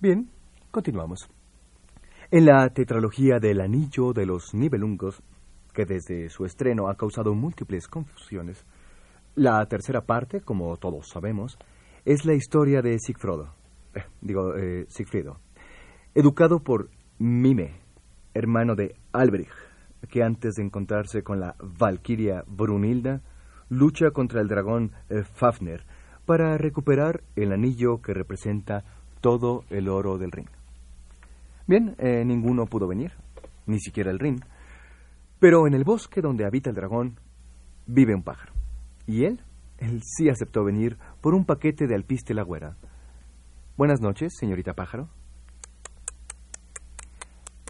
Bien, 0.01 0.34
continuamos. 0.75 1.31
En 2.33 2.47
la 2.47 2.69
tetralogía 2.71 3.39
del 3.39 3.61
Anillo 3.61 4.13
de 4.13 4.27
los 4.27 4.55
Nibelungos, 4.55 5.23
que 5.73 5.85
desde 5.85 6.29
su 6.31 6.45
estreno 6.45 6.89
ha 6.89 6.97
causado 6.97 7.33
múltiples 7.33 7.87
confusiones, 7.87 8.67
la 9.37 9.65
tercera 9.67 10.01
parte, 10.01 10.41
como 10.41 10.77
todos 10.77 11.09
sabemos, 11.09 11.57
es 12.05 12.25
la 12.25 12.35
historia 12.35 12.83
de 12.83 12.99
Sigfrodo, 12.99 13.55
eh, 13.95 14.03
digo, 14.21 14.57
eh, 14.57 14.85
Sigfrido, 14.89 15.39
educado 16.13 16.59
por 16.59 16.91
Mime, 17.21 17.77
hermano 18.35 18.75
de 18.75 18.97
Alberich, 19.13 19.55
que 20.11 20.25
antes 20.25 20.55
de 20.55 20.65
encontrarse 20.65 21.23
con 21.23 21.39
la 21.39 21.55
valquiria 21.61 22.43
Brunilda, 22.49 23.23
lucha 23.69 24.11
contra 24.11 24.41
el 24.41 24.49
dragón 24.49 24.91
eh, 25.09 25.23
Fafner 25.23 25.87
para 26.27 26.59
recuperar 26.59 27.23
el 27.37 27.53
anillo 27.53 28.03
que 28.03 28.13
representa 28.13 28.83
todo 29.21 29.63
el 29.71 29.89
oro 29.89 30.19
del 30.19 30.33
ring. 30.33 30.49
Bien, 31.67 31.95
eh, 31.99 32.25
ninguno 32.25 32.67
pudo 32.67 32.87
venir, 32.87 33.13
ni 33.67 33.81
siquiera 33.81 34.11
el 34.11 34.19
ring. 34.19 34.41
Pero 35.39 35.67
en 35.67 35.75
el 35.75 35.85
bosque 35.85 36.21
donde 36.21 36.45
habita 36.45 36.71
el 36.71 36.77
dragón 36.77 37.19
vive 37.87 38.15
un 38.15 38.23
pájaro. 38.23 38.53
Y 39.07 39.25
él, 39.25 39.41
él 39.79 40.03
sí 40.03 40.29
aceptó 40.29 40.65
venir 40.65 40.99
por 41.21 41.35
un 41.35 41.45
paquete 41.45 41.87
de 41.87 41.95
alpiste 41.95 42.35
la 42.35 42.43
güera. 42.43 42.77
Buenas 43.77 44.01
noches, 44.01 44.33
señorita 44.39 44.75
pájaro. 44.75 45.09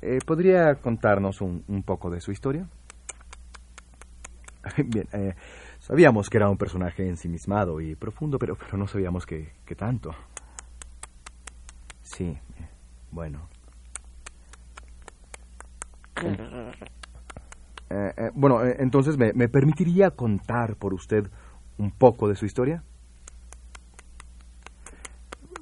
Eh, 0.03 0.19
¿Podría 0.27 0.75
contarnos 0.75 1.41
un, 1.41 1.83
poco 1.85 2.11
de 2.11 2.21
su 2.21 2.31
historia? 2.31 2.69
Bien, 4.85 5.09
eh, 5.13 5.35
sabíamos 5.79 6.29
que 6.29 6.37
era 6.37 6.51
un 6.51 6.59
personaje 6.59 7.09
ensimismado 7.09 7.81
y 7.81 7.95
profundo, 7.95 8.39
pero, 8.39 8.57
pero 8.57 8.77
no 8.77 8.87
sabíamos 8.87 9.25
que, 9.25 9.55
que 9.65 9.75
tanto. 9.75 10.11
Sí, 12.03 12.27
eh, 12.27 12.69
bueno. 13.11 13.54
Eh, 17.91 18.13
eh, 18.17 18.31
bueno, 18.35 18.65
eh, 18.65 18.77
entonces, 18.79 19.17
¿me, 19.17 19.33
¿me 19.35 19.49
permitiría 19.49 20.11
contar 20.11 20.77
por 20.77 20.95
usted 20.95 21.31
un 21.79 21.91
poco 21.91 22.29
de 22.29 22.35
su 22.35 22.47
historia? 22.47 22.83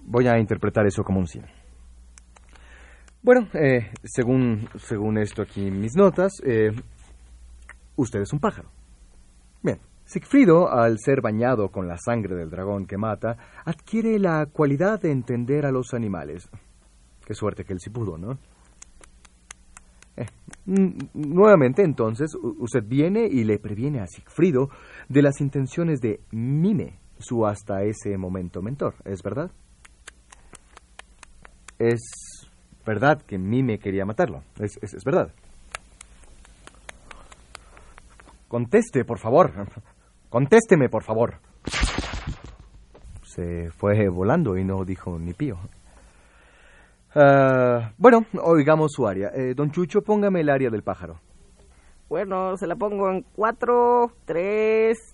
Voy 0.05 0.27
a 0.29 0.39
interpretar 0.39 0.87
eso 0.87 1.03
como 1.05 1.21
un 1.21 1.27
sí. 1.27 1.41
Bueno, 3.23 3.49
según, 4.03 4.69
según 4.79 5.17
esto 5.17 5.43
aquí 5.43 5.69
en 5.69 5.81
mis 5.81 5.95
notas, 5.95 6.43
usted 7.95 8.21
es 8.21 8.33
un 8.33 8.41
pájaro. 8.41 8.69
Bien, 9.63 9.79
Sigfrido, 10.05 10.71
al 10.71 10.99
ser 10.99 11.21
bañado 11.23 11.71
con 11.71 11.87
la 11.87 11.97
sangre 11.97 12.35
del 12.35 12.51
dragón 12.51 12.87
que 12.87 12.99
mata, 12.99 13.37
adquiere 13.65 14.19
la 14.19 14.47
cualidad 14.47 15.01
de 15.01 15.13
entender 15.13 15.65
a 15.65 15.71
los 15.71 15.95
animales. 15.95 16.51
Qué 17.25 17.35
suerte 17.35 17.65
que 17.65 17.73
él 17.73 17.81
sí 17.81 17.91
pudo, 17.91 18.19
¿no? 18.19 18.39
Eh, 20.17 20.27
nuevamente, 21.15 21.83
entonces, 21.83 22.35
usted 22.59 22.85
viene 22.87 23.27
y 23.27 23.45
le 23.45 23.59
previene 23.59 24.01
a 24.01 24.07
Sigfrido 24.07 24.69
de 25.09 25.23
las 25.23 25.41
intenciones 25.41 26.01
de 26.01 26.21
Mime, 26.31 26.99
su 27.19 27.47
hasta 27.47 27.83
ese 27.85 28.17
momento 28.19 28.63
mentor, 28.63 28.95
¿es 29.05 29.23
verdad? 29.23 29.51
Es 31.79 32.01
verdad 32.85 33.23
que 33.23 33.39
Mime 33.39 33.79
quería 33.79 34.05
matarlo, 34.05 34.43
es, 34.61 34.79
es- 34.83 34.95
es 34.95 35.05
verdad. 35.05 35.33
Conteste, 38.49 39.05
por 39.05 39.19
favor. 39.19 39.51
Contésteme, 40.29 40.89
por 40.89 41.03
favor. 41.03 41.37
Se 43.25 43.71
fue 43.71 44.09
volando 44.09 44.59
y 44.59 44.65
no 44.65 44.85
dijo 44.85 45.19
ni 45.19 45.33
pío. 45.33 45.57
Ah, 47.15 47.93
bueno, 47.99 48.25
oigamos 48.43 48.93
su 48.93 49.07
área. 49.07 49.31
Eh, 49.35 49.55
don 49.55 49.71
Chucho, 49.71 50.03
póngame 50.03 50.41
el 50.41 50.49
área 50.49 50.71
del 50.71 50.83
pájaro. 50.83 51.21
Bueno, 52.09 52.57
se 52.57 52.67
la 52.67 52.77
pongo 52.77 53.11
en 53.11 53.25
4, 53.35 54.13
3, 54.25 55.12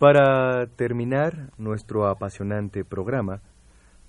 Para 0.00 0.66
terminar 0.76 1.50
nuestro 1.58 2.08
apasionante 2.08 2.86
programa, 2.86 3.42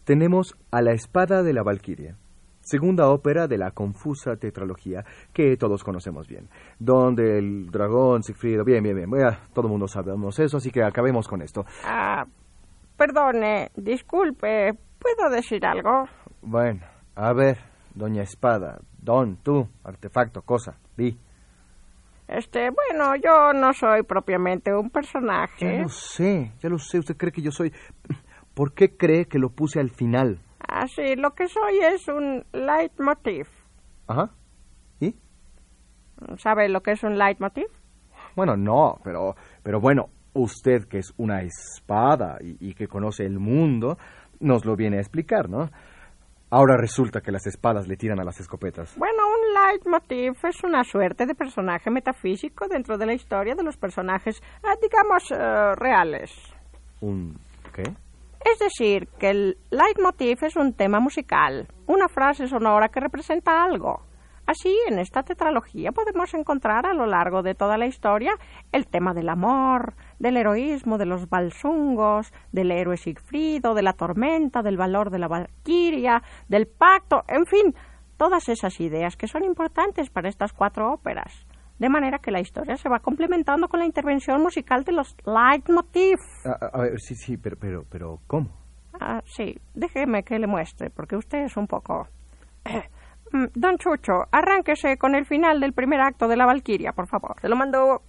tenemos 0.05 0.55
A 0.71 0.81
la 0.81 0.93
espada 0.93 1.43
de 1.43 1.51
la 1.51 1.63
Valquiria, 1.63 2.15
segunda 2.61 3.09
ópera 3.09 3.45
de 3.49 3.57
la 3.57 3.71
confusa 3.71 4.37
tetralogía 4.37 5.03
que 5.33 5.57
todos 5.57 5.83
conocemos 5.83 6.29
bien, 6.29 6.47
donde 6.79 7.37
el 7.37 7.69
dragón 7.69 8.23
Sigfrido, 8.23 8.63
bien, 8.63 8.81
bien, 8.83 8.95
bien, 8.95 9.09
todo 9.53 9.65
el 9.65 9.71
mundo 9.71 9.89
sabemos 9.89 10.39
eso, 10.39 10.55
así 10.55 10.71
que 10.71 10.81
acabemos 10.81 11.27
con 11.27 11.41
esto. 11.41 11.65
Ah, 11.83 12.23
perdone, 12.95 13.71
disculpe, 13.75 14.71
¿puedo 14.97 15.29
decir 15.29 15.65
algo? 15.65 16.05
Bueno, 16.41 16.85
a 17.15 17.33
ver, 17.33 17.57
doña 17.93 18.23
Espada, 18.23 18.79
don, 18.97 19.43
tú, 19.43 19.67
artefacto, 19.83 20.41
cosa, 20.43 20.77
di. 20.95 21.17
Este, 22.41 22.71
bueno, 22.71 23.15
yo 23.17 23.53
no 23.53 23.71
soy 23.71 24.01
propiamente 24.01 24.73
un 24.73 24.89
personaje. 24.89 25.77
Ya 25.77 25.83
lo 25.83 25.89
sé, 25.89 26.51
ya 26.57 26.69
lo 26.69 26.79
sé, 26.79 26.97
usted 26.97 27.15
cree 27.15 27.31
que 27.31 27.43
yo 27.43 27.51
soy... 27.51 27.71
¿Por 28.55 28.73
qué 28.73 28.97
cree 28.97 29.25
que 29.25 29.37
lo 29.37 29.51
puse 29.51 29.79
al 29.79 29.91
final? 29.91 30.39
Ah, 30.67 30.87
sí, 30.87 31.15
lo 31.17 31.35
que 31.35 31.47
soy 31.47 31.77
es 31.93 32.07
un 32.07 32.43
leitmotiv. 32.51 33.47
Ajá. 34.07 34.31
¿Y? 34.99 35.15
¿Sabe 36.37 36.67
lo 36.67 36.81
que 36.81 36.93
es 36.93 37.03
un 37.03 37.15
leitmotiv? 37.15 37.67
Bueno, 38.35 38.57
no, 38.57 38.99
pero, 39.03 39.35
pero 39.61 39.79
bueno, 39.79 40.09
usted 40.33 40.85
que 40.85 40.97
es 40.97 41.13
una 41.17 41.43
espada 41.43 42.39
y, 42.41 42.57
y 42.59 42.73
que 42.73 42.87
conoce 42.87 43.23
el 43.23 43.37
mundo, 43.37 43.99
nos 44.39 44.65
lo 44.65 44.75
viene 44.75 44.97
a 44.97 45.01
explicar, 45.01 45.47
¿no? 45.47 45.69
Ahora 46.53 46.75
resulta 46.75 47.21
que 47.21 47.31
las 47.31 47.47
espadas 47.47 47.87
le 47.87 47.95
tiran 47.95 48.19
a 48.19 48.25
las 48.25 48.37
escopetas. 48.41 48.97
Bueno, 48.97 49.23
un 49.25 49.53
leitmotiv 49.53 50.33
es 50.43 50.61
una 50.65 50.83
suerte 50.83 51.25
de 51.25 51.33
personaje 51.33 51.89
metafísico 51.89 52.67
dentro 52.67 52.97
de 52.97 53.05
la 53.05 53.13
historia 53.13 53.55
de 53.55 53.63
los 53.63 53.77
personajes, 53.77 54.41
eh, 54.61 54.67
digamos, 54.81 55.31
eh, 55.31 55.75
reales. 55.77 56.29
¿Un 56.99 57.39
qué? 57.73 57.83
Es 58.43 58.59
decir, 58.59 59.07
que 59.17 59.29
el 59.29 59.57
leitmotiv 59.69 60.39
es 60.41 60.57
un 60.57 60.73
tema 60.73 60.99
musical, 60.99 61.69
una 61.87 62.09
frase 62.09 62.47
sonora 62.47 62.89
que 62.89 62.99
representa 62.99 63.63
algo. 63.63 64.01
Así, 64.45 64.75
en 64.87 64.99
esta 64.99 65.23
tetralogía 65.23 65.91
podemos 65.91 66.33
encontrar 66.33 66.85
a 66.85 66.93
lo 66.93 67.05
largo 67.05 67.41
de 67.41 67.55
toda 67.55 67.77
la 67.77 67.85
historia 67.85 68.33
el 68.71 68.87
tema 68.87 69.13
del 69.13 69.29
amor, 69.29 69.93
del 70.19 70.37
heroísmo, 70.37 70.97
de 70.97 71.05
los 71.05 71.29
balsungos, 71.29 72.33
del 72.51 72.71
héroe 72.71 72.97
Sigfrido, 72.97 73.73
de 73.73 73.83
la 73.83 73.93
tormenta, 73.93 74.61
del 74.61 74.77
valor 74.77 75.09
de 75.09 75.19
la 75.19 75.27
valquiria, 75.27 76.21
del 76.49 76.67
pacto, 76.67 77.23
en 77.27 77.45
fin, 77.45 77.75
todas 78.17 78.49
esas 78.49 78.79
ideas 78.79 79.15
que 79.15 79.27
son 79.27 79.43
importantes 79.43 80.09
para 80.09 80.29
estas 80.29 80.53
cuatro 80.53 80.91
óperas. 80.91 81.45
De 81.79 81.89
manera 81.89 82.19
que 82.19 82.29
la 82.29 82.39
historia 82.39 82.77
se 82.77 82.89
va 82.89 82.99
complementando 82.99 83.67
con 83.67 83.79
la 83.79 83.85
intervención 83.85 84.41
musical 84.41 84.83
de 84.83 84.91
los 84.91 85.15
leitmotiv. 85.25 86.17
A, 86.45 86.77
a 86.77 86.81
ver, 86.81 86.99
sí, 86.99 87.15
sí, 87.15 87.37
pero, 87.37 87.57
pero, 87.57 87.85
pero, 87.89 88.19
¿cómo? 88.27 88.49
Ah, 88.99 89.21
sí, 89.25 89.55
déjeme 89.73 90.23
que 90.23 90.37
le 90.37 90.45
muestre, 90.45 90.89
porque 90.89 91.15
usted 91.15 91.45
es 91.45 91.57
un 91.57 91.67
poco... 91.67 92.07
Mm, 93.31 93.45
Don 93.55 93.77
Chucho, 93.77 94.25
arránquese 94.31 94.97
con 94.97 95.15
el 95.15 95.25
final 95.25 95.59
del 95.59 95.73
primer 95.73 96.01
acto 96.01 96.27
de 96.27 96.35
la 96.35 96.45
Valquiria, 96.45 96.91
por 96.91 97.07
favor. 97.07 97.35
Se 97.39 97.47
lo 97.47 97.55
mando. 97.55 98.01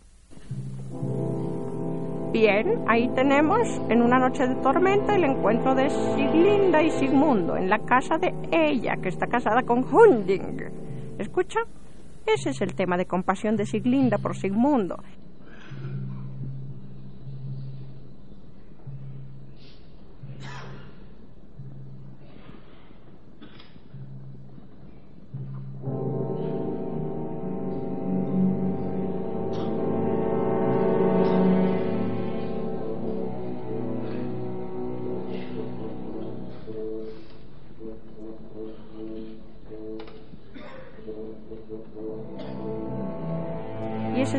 Bien, 2.33 2.83
ahí 2.89 3.09
tenemos, 3.15 3.61
en 3.91 4.01
una 4.03 4.19
noche 4.19 4.47
de 4.47 4.55
tormenta, 4.57 5.15
el 5.15 5.25
encuentro 5.25 5.75
de 5.75 5.91
Siglinda 5.91 6.83
y 6.83 6.91
Sigmundo 6.93 7.57
en 7.57 7.69
la 7.69 7.79
casa 7.81 8.17
de 8.17 8.33
ella, 8.51 8.97
que 8.97 9.11
está 9.11 9.27
casada 9.27 9.63
con 9.63 9.85
Hunding. 9.85 10.57
¿Escucha? 11.19 11.61
Ese 12.27 12.51
es 12.51 12.61
el 12.63 12.75
tema 12.75 12.97
de 12.97 13.05
compasión 13.05 13.57
de 13.57 13.67
Siglinda 13.67 14.17
por 14.19 14.35
Sigmundo. 14.35 14.97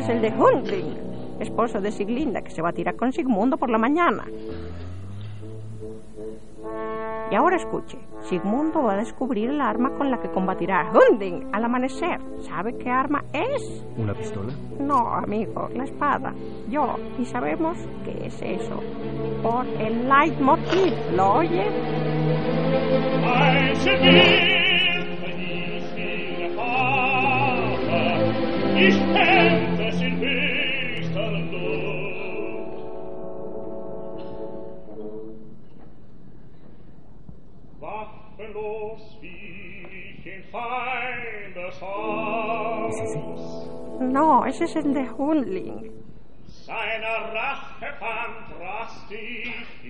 Es 0.04 0.10
el 0.10 0.20
de 0.20 0.30
Hunding, 0.30 1.40
esposo 1.40 1.80
de 1.80 1.90
Siglinda, 1.90 2.42
que 2.42 2.50
se 2.50 2.60
va 2.60 2.68
a 2.70 2.72
tirar 2.72 2.94
con 2.96 3.12
Sigmundo 3.12 3.56
por 3.56 3.70
la 3.70 3.78
mañana. 3.78 4.24
Y 7.30 7.34
ahora 7.34 7.56
escuche, 7.56 7.98
Sigmundo 8.28 8.82
va 8.82 8.92
a 8.92 8.96
descubrir 8.96 9.48
el 9.48 9.60
arma 9.60 9.90
con 9.96 10.10
la 10.10 10.20
que 10.20 10.28
combatirá 10.30 10.82
a 10.82 10.92
Hunding 10.92 11.48
al 11.52 11.64
amanecer. 11.64 12.20
¿Sabe 12.40 12.76
qué 12.76 12.90
arma 12.90 13.24
es? 13.32 13.84
¿Una 13.96 14.12
pistola? 14.12 14.52
No, 14.78 15.14
amigo, 15.14 15.70
la 15.74 15.84
espada. 15.84 16.34
Yo. 16.68 16.96
Y 17.18 17.24
sabemos 17.24 17.78
qué 18.04 18.26
es 18.26 18.42
eso. 18.42 18.80
Por 19.42 19.66
el 19.66 20.06
leitmotiv. 20.06 20.92
¿Lo 21.16 21.34
oye? 21.36 21.64
Ich 28.76 29.63
Feindes 41.84 43.16
Haus. 43.16 43.70
No, 44.00 44.44
ese 44.46 44.64
es 44.64 44.76
el 44.76 44.94
de 44.94 45.08
Hundling. 45.08 45.90
Seiner 46.46 47.32
Rache 47.32 47.92
fand 47.98 48.58
drastisch 48.58 49.84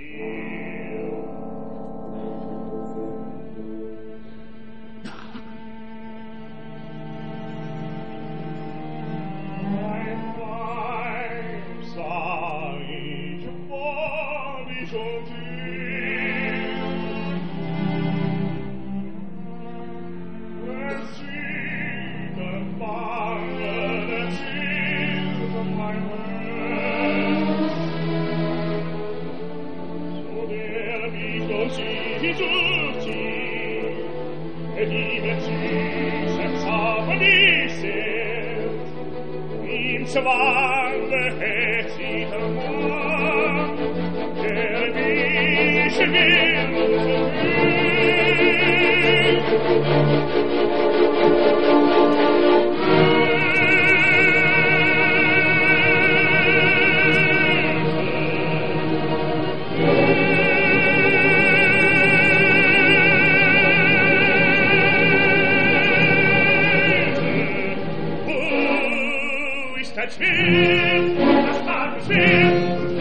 Schiff, 70.10 71.16
das 71.18 71.58
starke 71.62 72.00
Schiff, 72.06 72.93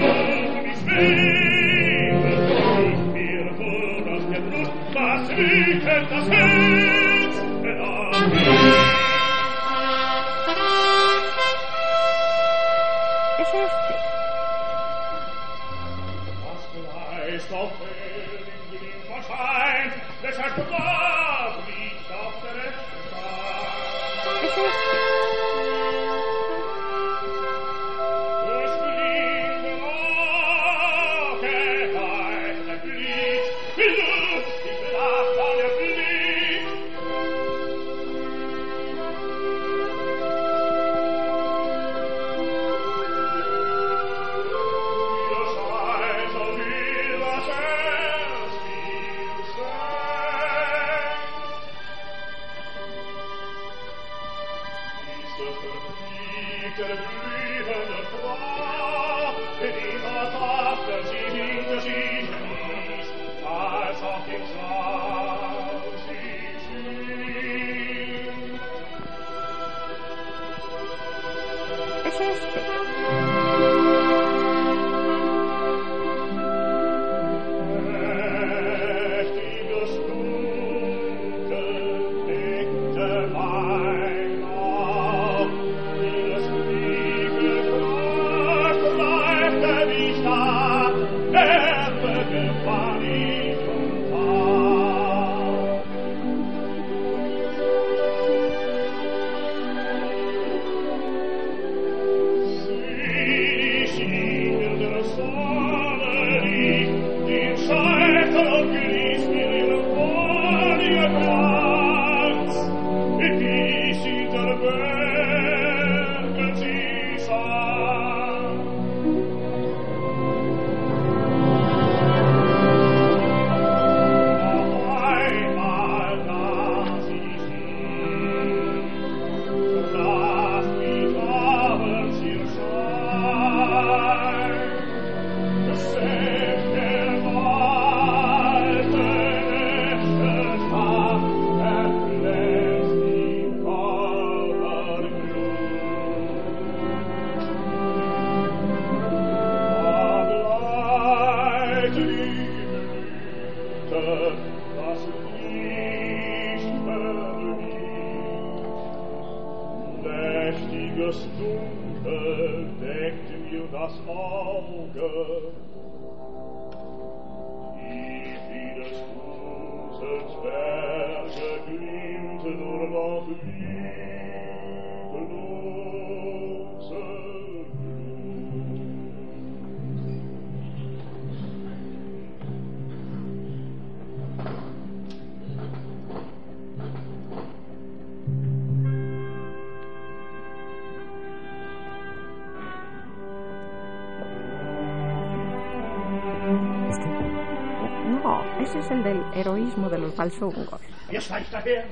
populismo 199.64 199.90
de 199.90 199.98
los 199.98 200.16
Balsongos. 200.16 200.82
Ihr 201.12 201.22
daher! 201.52 201.86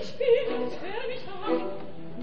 Ich 0.00 0.12
bin 0.16 0.62
es, 0.62 0.72
wer 0.80 1.00
mich 1.08 1.24
ein, 1.46 1.60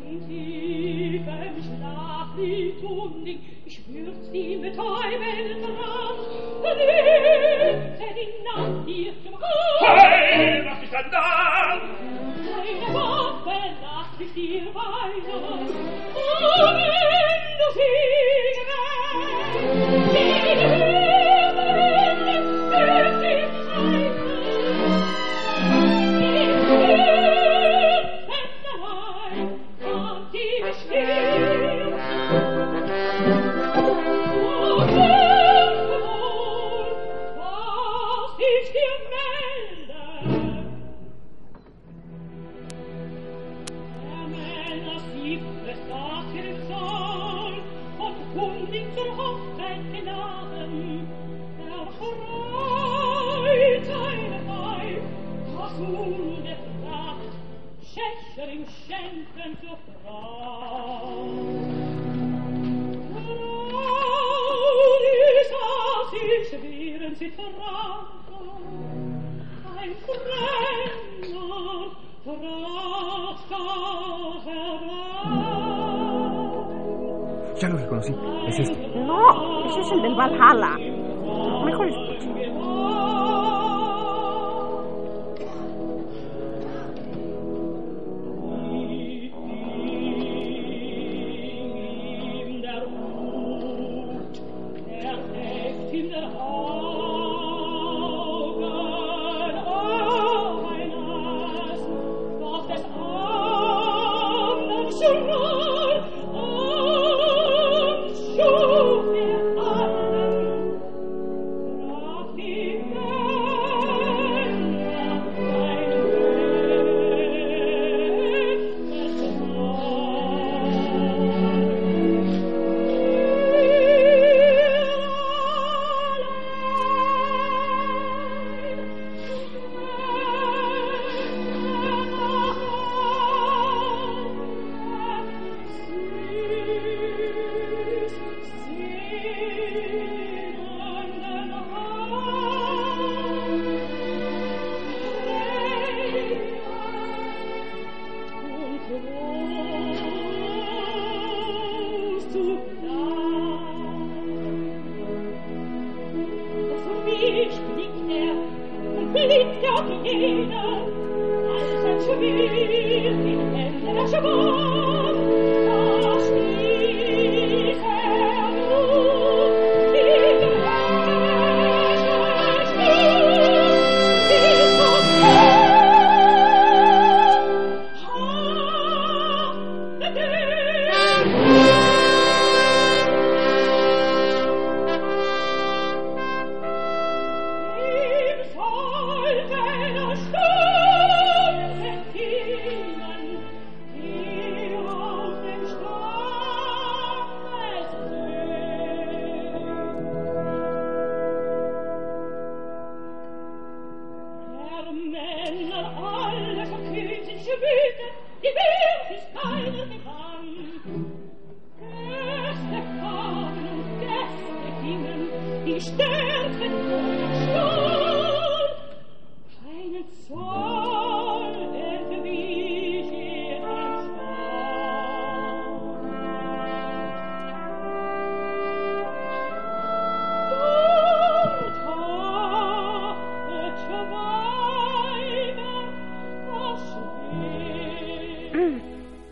in 0.09 0.19
tiefem 0.27 1.63
Schlaf 1.63 2.29
liegt 2.37 2.83
um 2.83 3.25
dich, 3.25 3.39
ich 3.65 3.75
spür's 3.75 4.31
die 4.31 4.57
Betäubung. 4.57 5.06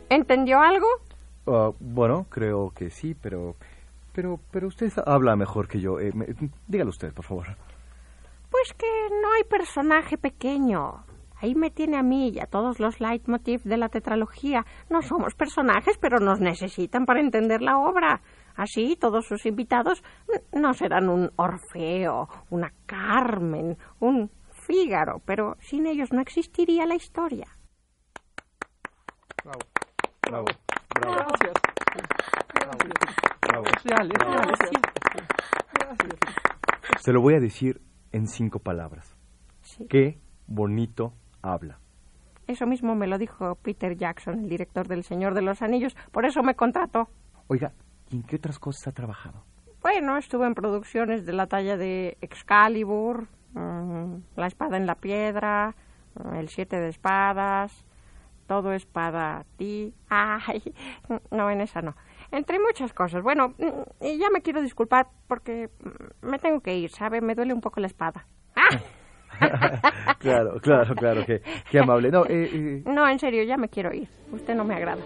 ¿Entendió 0.10 0.62
algo? 0.62 0.88
Ah, 1.48 1.72
bueno, 1.80 2.28
creo 2.30 2.72
que 2.76 2.90
sí, 2.92 3.16
pero... 3.20 3.56
Pero, 4.16 4.40
pero 4.50 4.68
usted 4.68 4.92
habla 5.06 5.36
mejor 5.36 5.68
que 5.68 5.82
yo. 5.82 6.00
Eh, 6.00 6.12
me- 6.14 6.28
dígalo 6.68 6.90
usted, 6.90 7.14
por 7.14 7.26
favor. 7.26 7.48
Pues 8.50 8.74
que 8.78 8.88
no 9.22 9.34
hay 9.34 9.44
personaje 9.44 10.18
pequeño. 10.18 11.04
Ahí 11.42 11.54
me 11.54 11.70
tiene 11.70 11.98
a 11.98 12.02
mí 12.02 12.30
y 12.30 12.40
a 12.40 12.46
todos 12.46 12.80
los 12.80 13.02
leitmotiv 13.02 13.62
de 13.64 13.76
la 13.76 13.90
tetralogía. 13.90 14.66
No 14.90 15.02
somos 15.02 15.36
personajes, 15.36 15.98
pero 16.00 16.20
nos 16.20 16.40
necesitan 16.40 17.06
para 17.06 17.20
entender 17.20 17.62
la 17.62 17.78
obra. 17.78 18.22
Así, 18.56 18.96
todos 18.96 19.26
sus 19.28 19.46
invitados 19.46 20.02
no 20.54 20.74
serán 20.74 21.10
un 21.10 21.30
Orfeo, 21.36 22.30
una 22.50 22.72
Carmen, 22.86 23.78
un 24.00 24.32
Fígaro, 24.66 25.22
pero 25.26 25.58
sin 25.60 25.86
ellos 25.88 26.14
no 26.14 26.22
existiría 26.22 26.86
la 26.86 26.96
historia. 26.96 27.48
Bravo. 29.44 29.60
Bravo. 30.22 30.46
Gracias. 32.54 33.16
Bravo. 33.56 33.68
Es 33.68 33.84
real, 33.84 34.12
es 34.12 34.20
real, 34.20 34.50
es 34.52 34.60
real. 34.60 36.18
Se 37.00 37.14
lo 37.14 37.22
voy 37.22 37.36
a 37.36 37.40
decir 37.40 37.82
en 38.12 38.28
cinco 38.28 38.60
palabras. 38.60 39.16
Sí. 39.62 39.88
Qué 39.88 40.20
bonito 40.48 41.14
habla. 41.42 41.80
Eso 42.48 42.68
mismo 42.68 42.96
me 42.96 43.08
lo 43.08 43.18
dijo 43.18 43.56
Peter 43.56 43.96
Jackson, 43.96 44.40
el 44.40 44.50
director 44.50 44.88
del 44.88 45.04
Señor 45.04 45.34
de 45.34 45.42
los 45.42 45.62
Anillos. 45.62 45.96
Por 46.12 46.26
eso 46.26 46.44
me 46.44 46.56
contrató. 46.56 47.08
Oiga, 47.48 47.72
¿y 48.10 48.18
en 48.18 48.24
qué 48.24 48.36
otras 48.36 48.60
cosas 48.60 48.88
ha 48.88 48.92
trabajado? 48.92 49.44
Bueno, 49.82 50.18
estuve 50.18 50.46
en 50.48 50.54
producciones 50.54 51.26
de 51.26 51.34
la 51.34 51.48
talla 51.48 51.78
de 51.78 52.18
Excalibur, 52.22 53.28
mm, 53.54 54.16
La 54.36 54.48
espada 54.48 54.78
en 54.78 54.86
la 54.86 54.96
piedra, 54.96 55.76
mm, 56.16 56.36
El 56.36 56.50
siete 56.50 56.80
de 56.80 56.90
espadas, 56.90 57.86
Todo 58.48 58.74
es 58.74 58.86
para 58.86 59.44
ti. 59.58 59.94
Ay, 60.10 60.62
no, 61.32 61.50
en 61.50 61.62
esa 61.62 61.82
no. 61.82 61.96
Entre 62.32 62.60
muchas 62.60 62.94
cosas. 62.94 63.22
Bueno, 63.24 63.50
mm, 63.58 64.06
y 64.06 64.18
ya 64.18 64.30
me 64.30 64.42
quiero 64.42 64.62
disculpar 64.62 65.08
porque 65.28 65.70
mm, 65.80 66.28
me 66.30 66.40
tengo 66.40 66.60
que 66.62 66.76
ir, 66.76 66.90
¿sabe? 66.90 67.22
Me 67.22 67.36
duele 67.36 67.54
un 67.54 67.62
poco 67.62 67.80
la 67.80 67.88
espada. 67.88 68.26
claro, 70.20 70.60
claro, 70.62 70.96
claro, 70.96 71.26
qué, 71.26 71.42
qué 71.70 71.80
amable. 71.80 72.10
No, 72.10 72.26
eh, 72.26 72.50
eh, 72.54 72.84
No, 72.86 73.08
en 73.08 73.20
serio, 73.20 73.44
ya 73.44 73.58
me 73.58 73.70
quiero 73.70 73.94
ir. 73.94 74.08
Usted 74.32 74.56
no 74.56 74.64
me 74.64 74.76
agrada. 74.76 75.02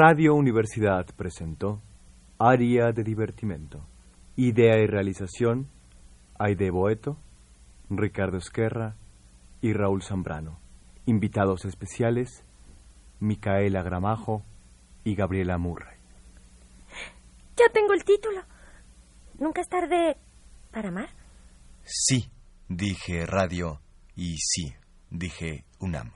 Radio 0.00 0.36
Universidad 0.36 1.06
presentó 1.16 1.82
Área 2.38 2.92
de 2.92 3.02
Divertimento. 3.02 3.84
Idea 4.36 4.78
y 4.78 4.86
realización, 4.86 5.72
Aide 6.38 6.70
Boeto, 6.70 7.18
Ricardo 7.90 8.36
Esquerra 8.36 8.94
y 9.60 9.72
Raúl 9.72 10.04
Zambrano. 10.04 10.60
Invitados 11.06 11.64
especiales, 11.64 12.44
Micaela 13.18 13.82
Gramajo 13.82 14.44
y 15.02 15.16
Gabriela 15.16 15.58
Murray. 15.58 15.98
Ya 17.56 17.68
tengo 17.72 17.92
el 17.92 18.04
título. 18.04 18.42
¿Nunca 19.40 19.62
es 19.62 19.68
tarde 19.68 20.16
para 20.70 20.90
amar? 20.90 21.08
Sí, 21.82 22.30
dije 22.68 23.26
radio 23.26 23.80
y 24.14 24.36
sí, 24.36 24.72
dije 25.10 25.64
UNAM. 25.80 26.12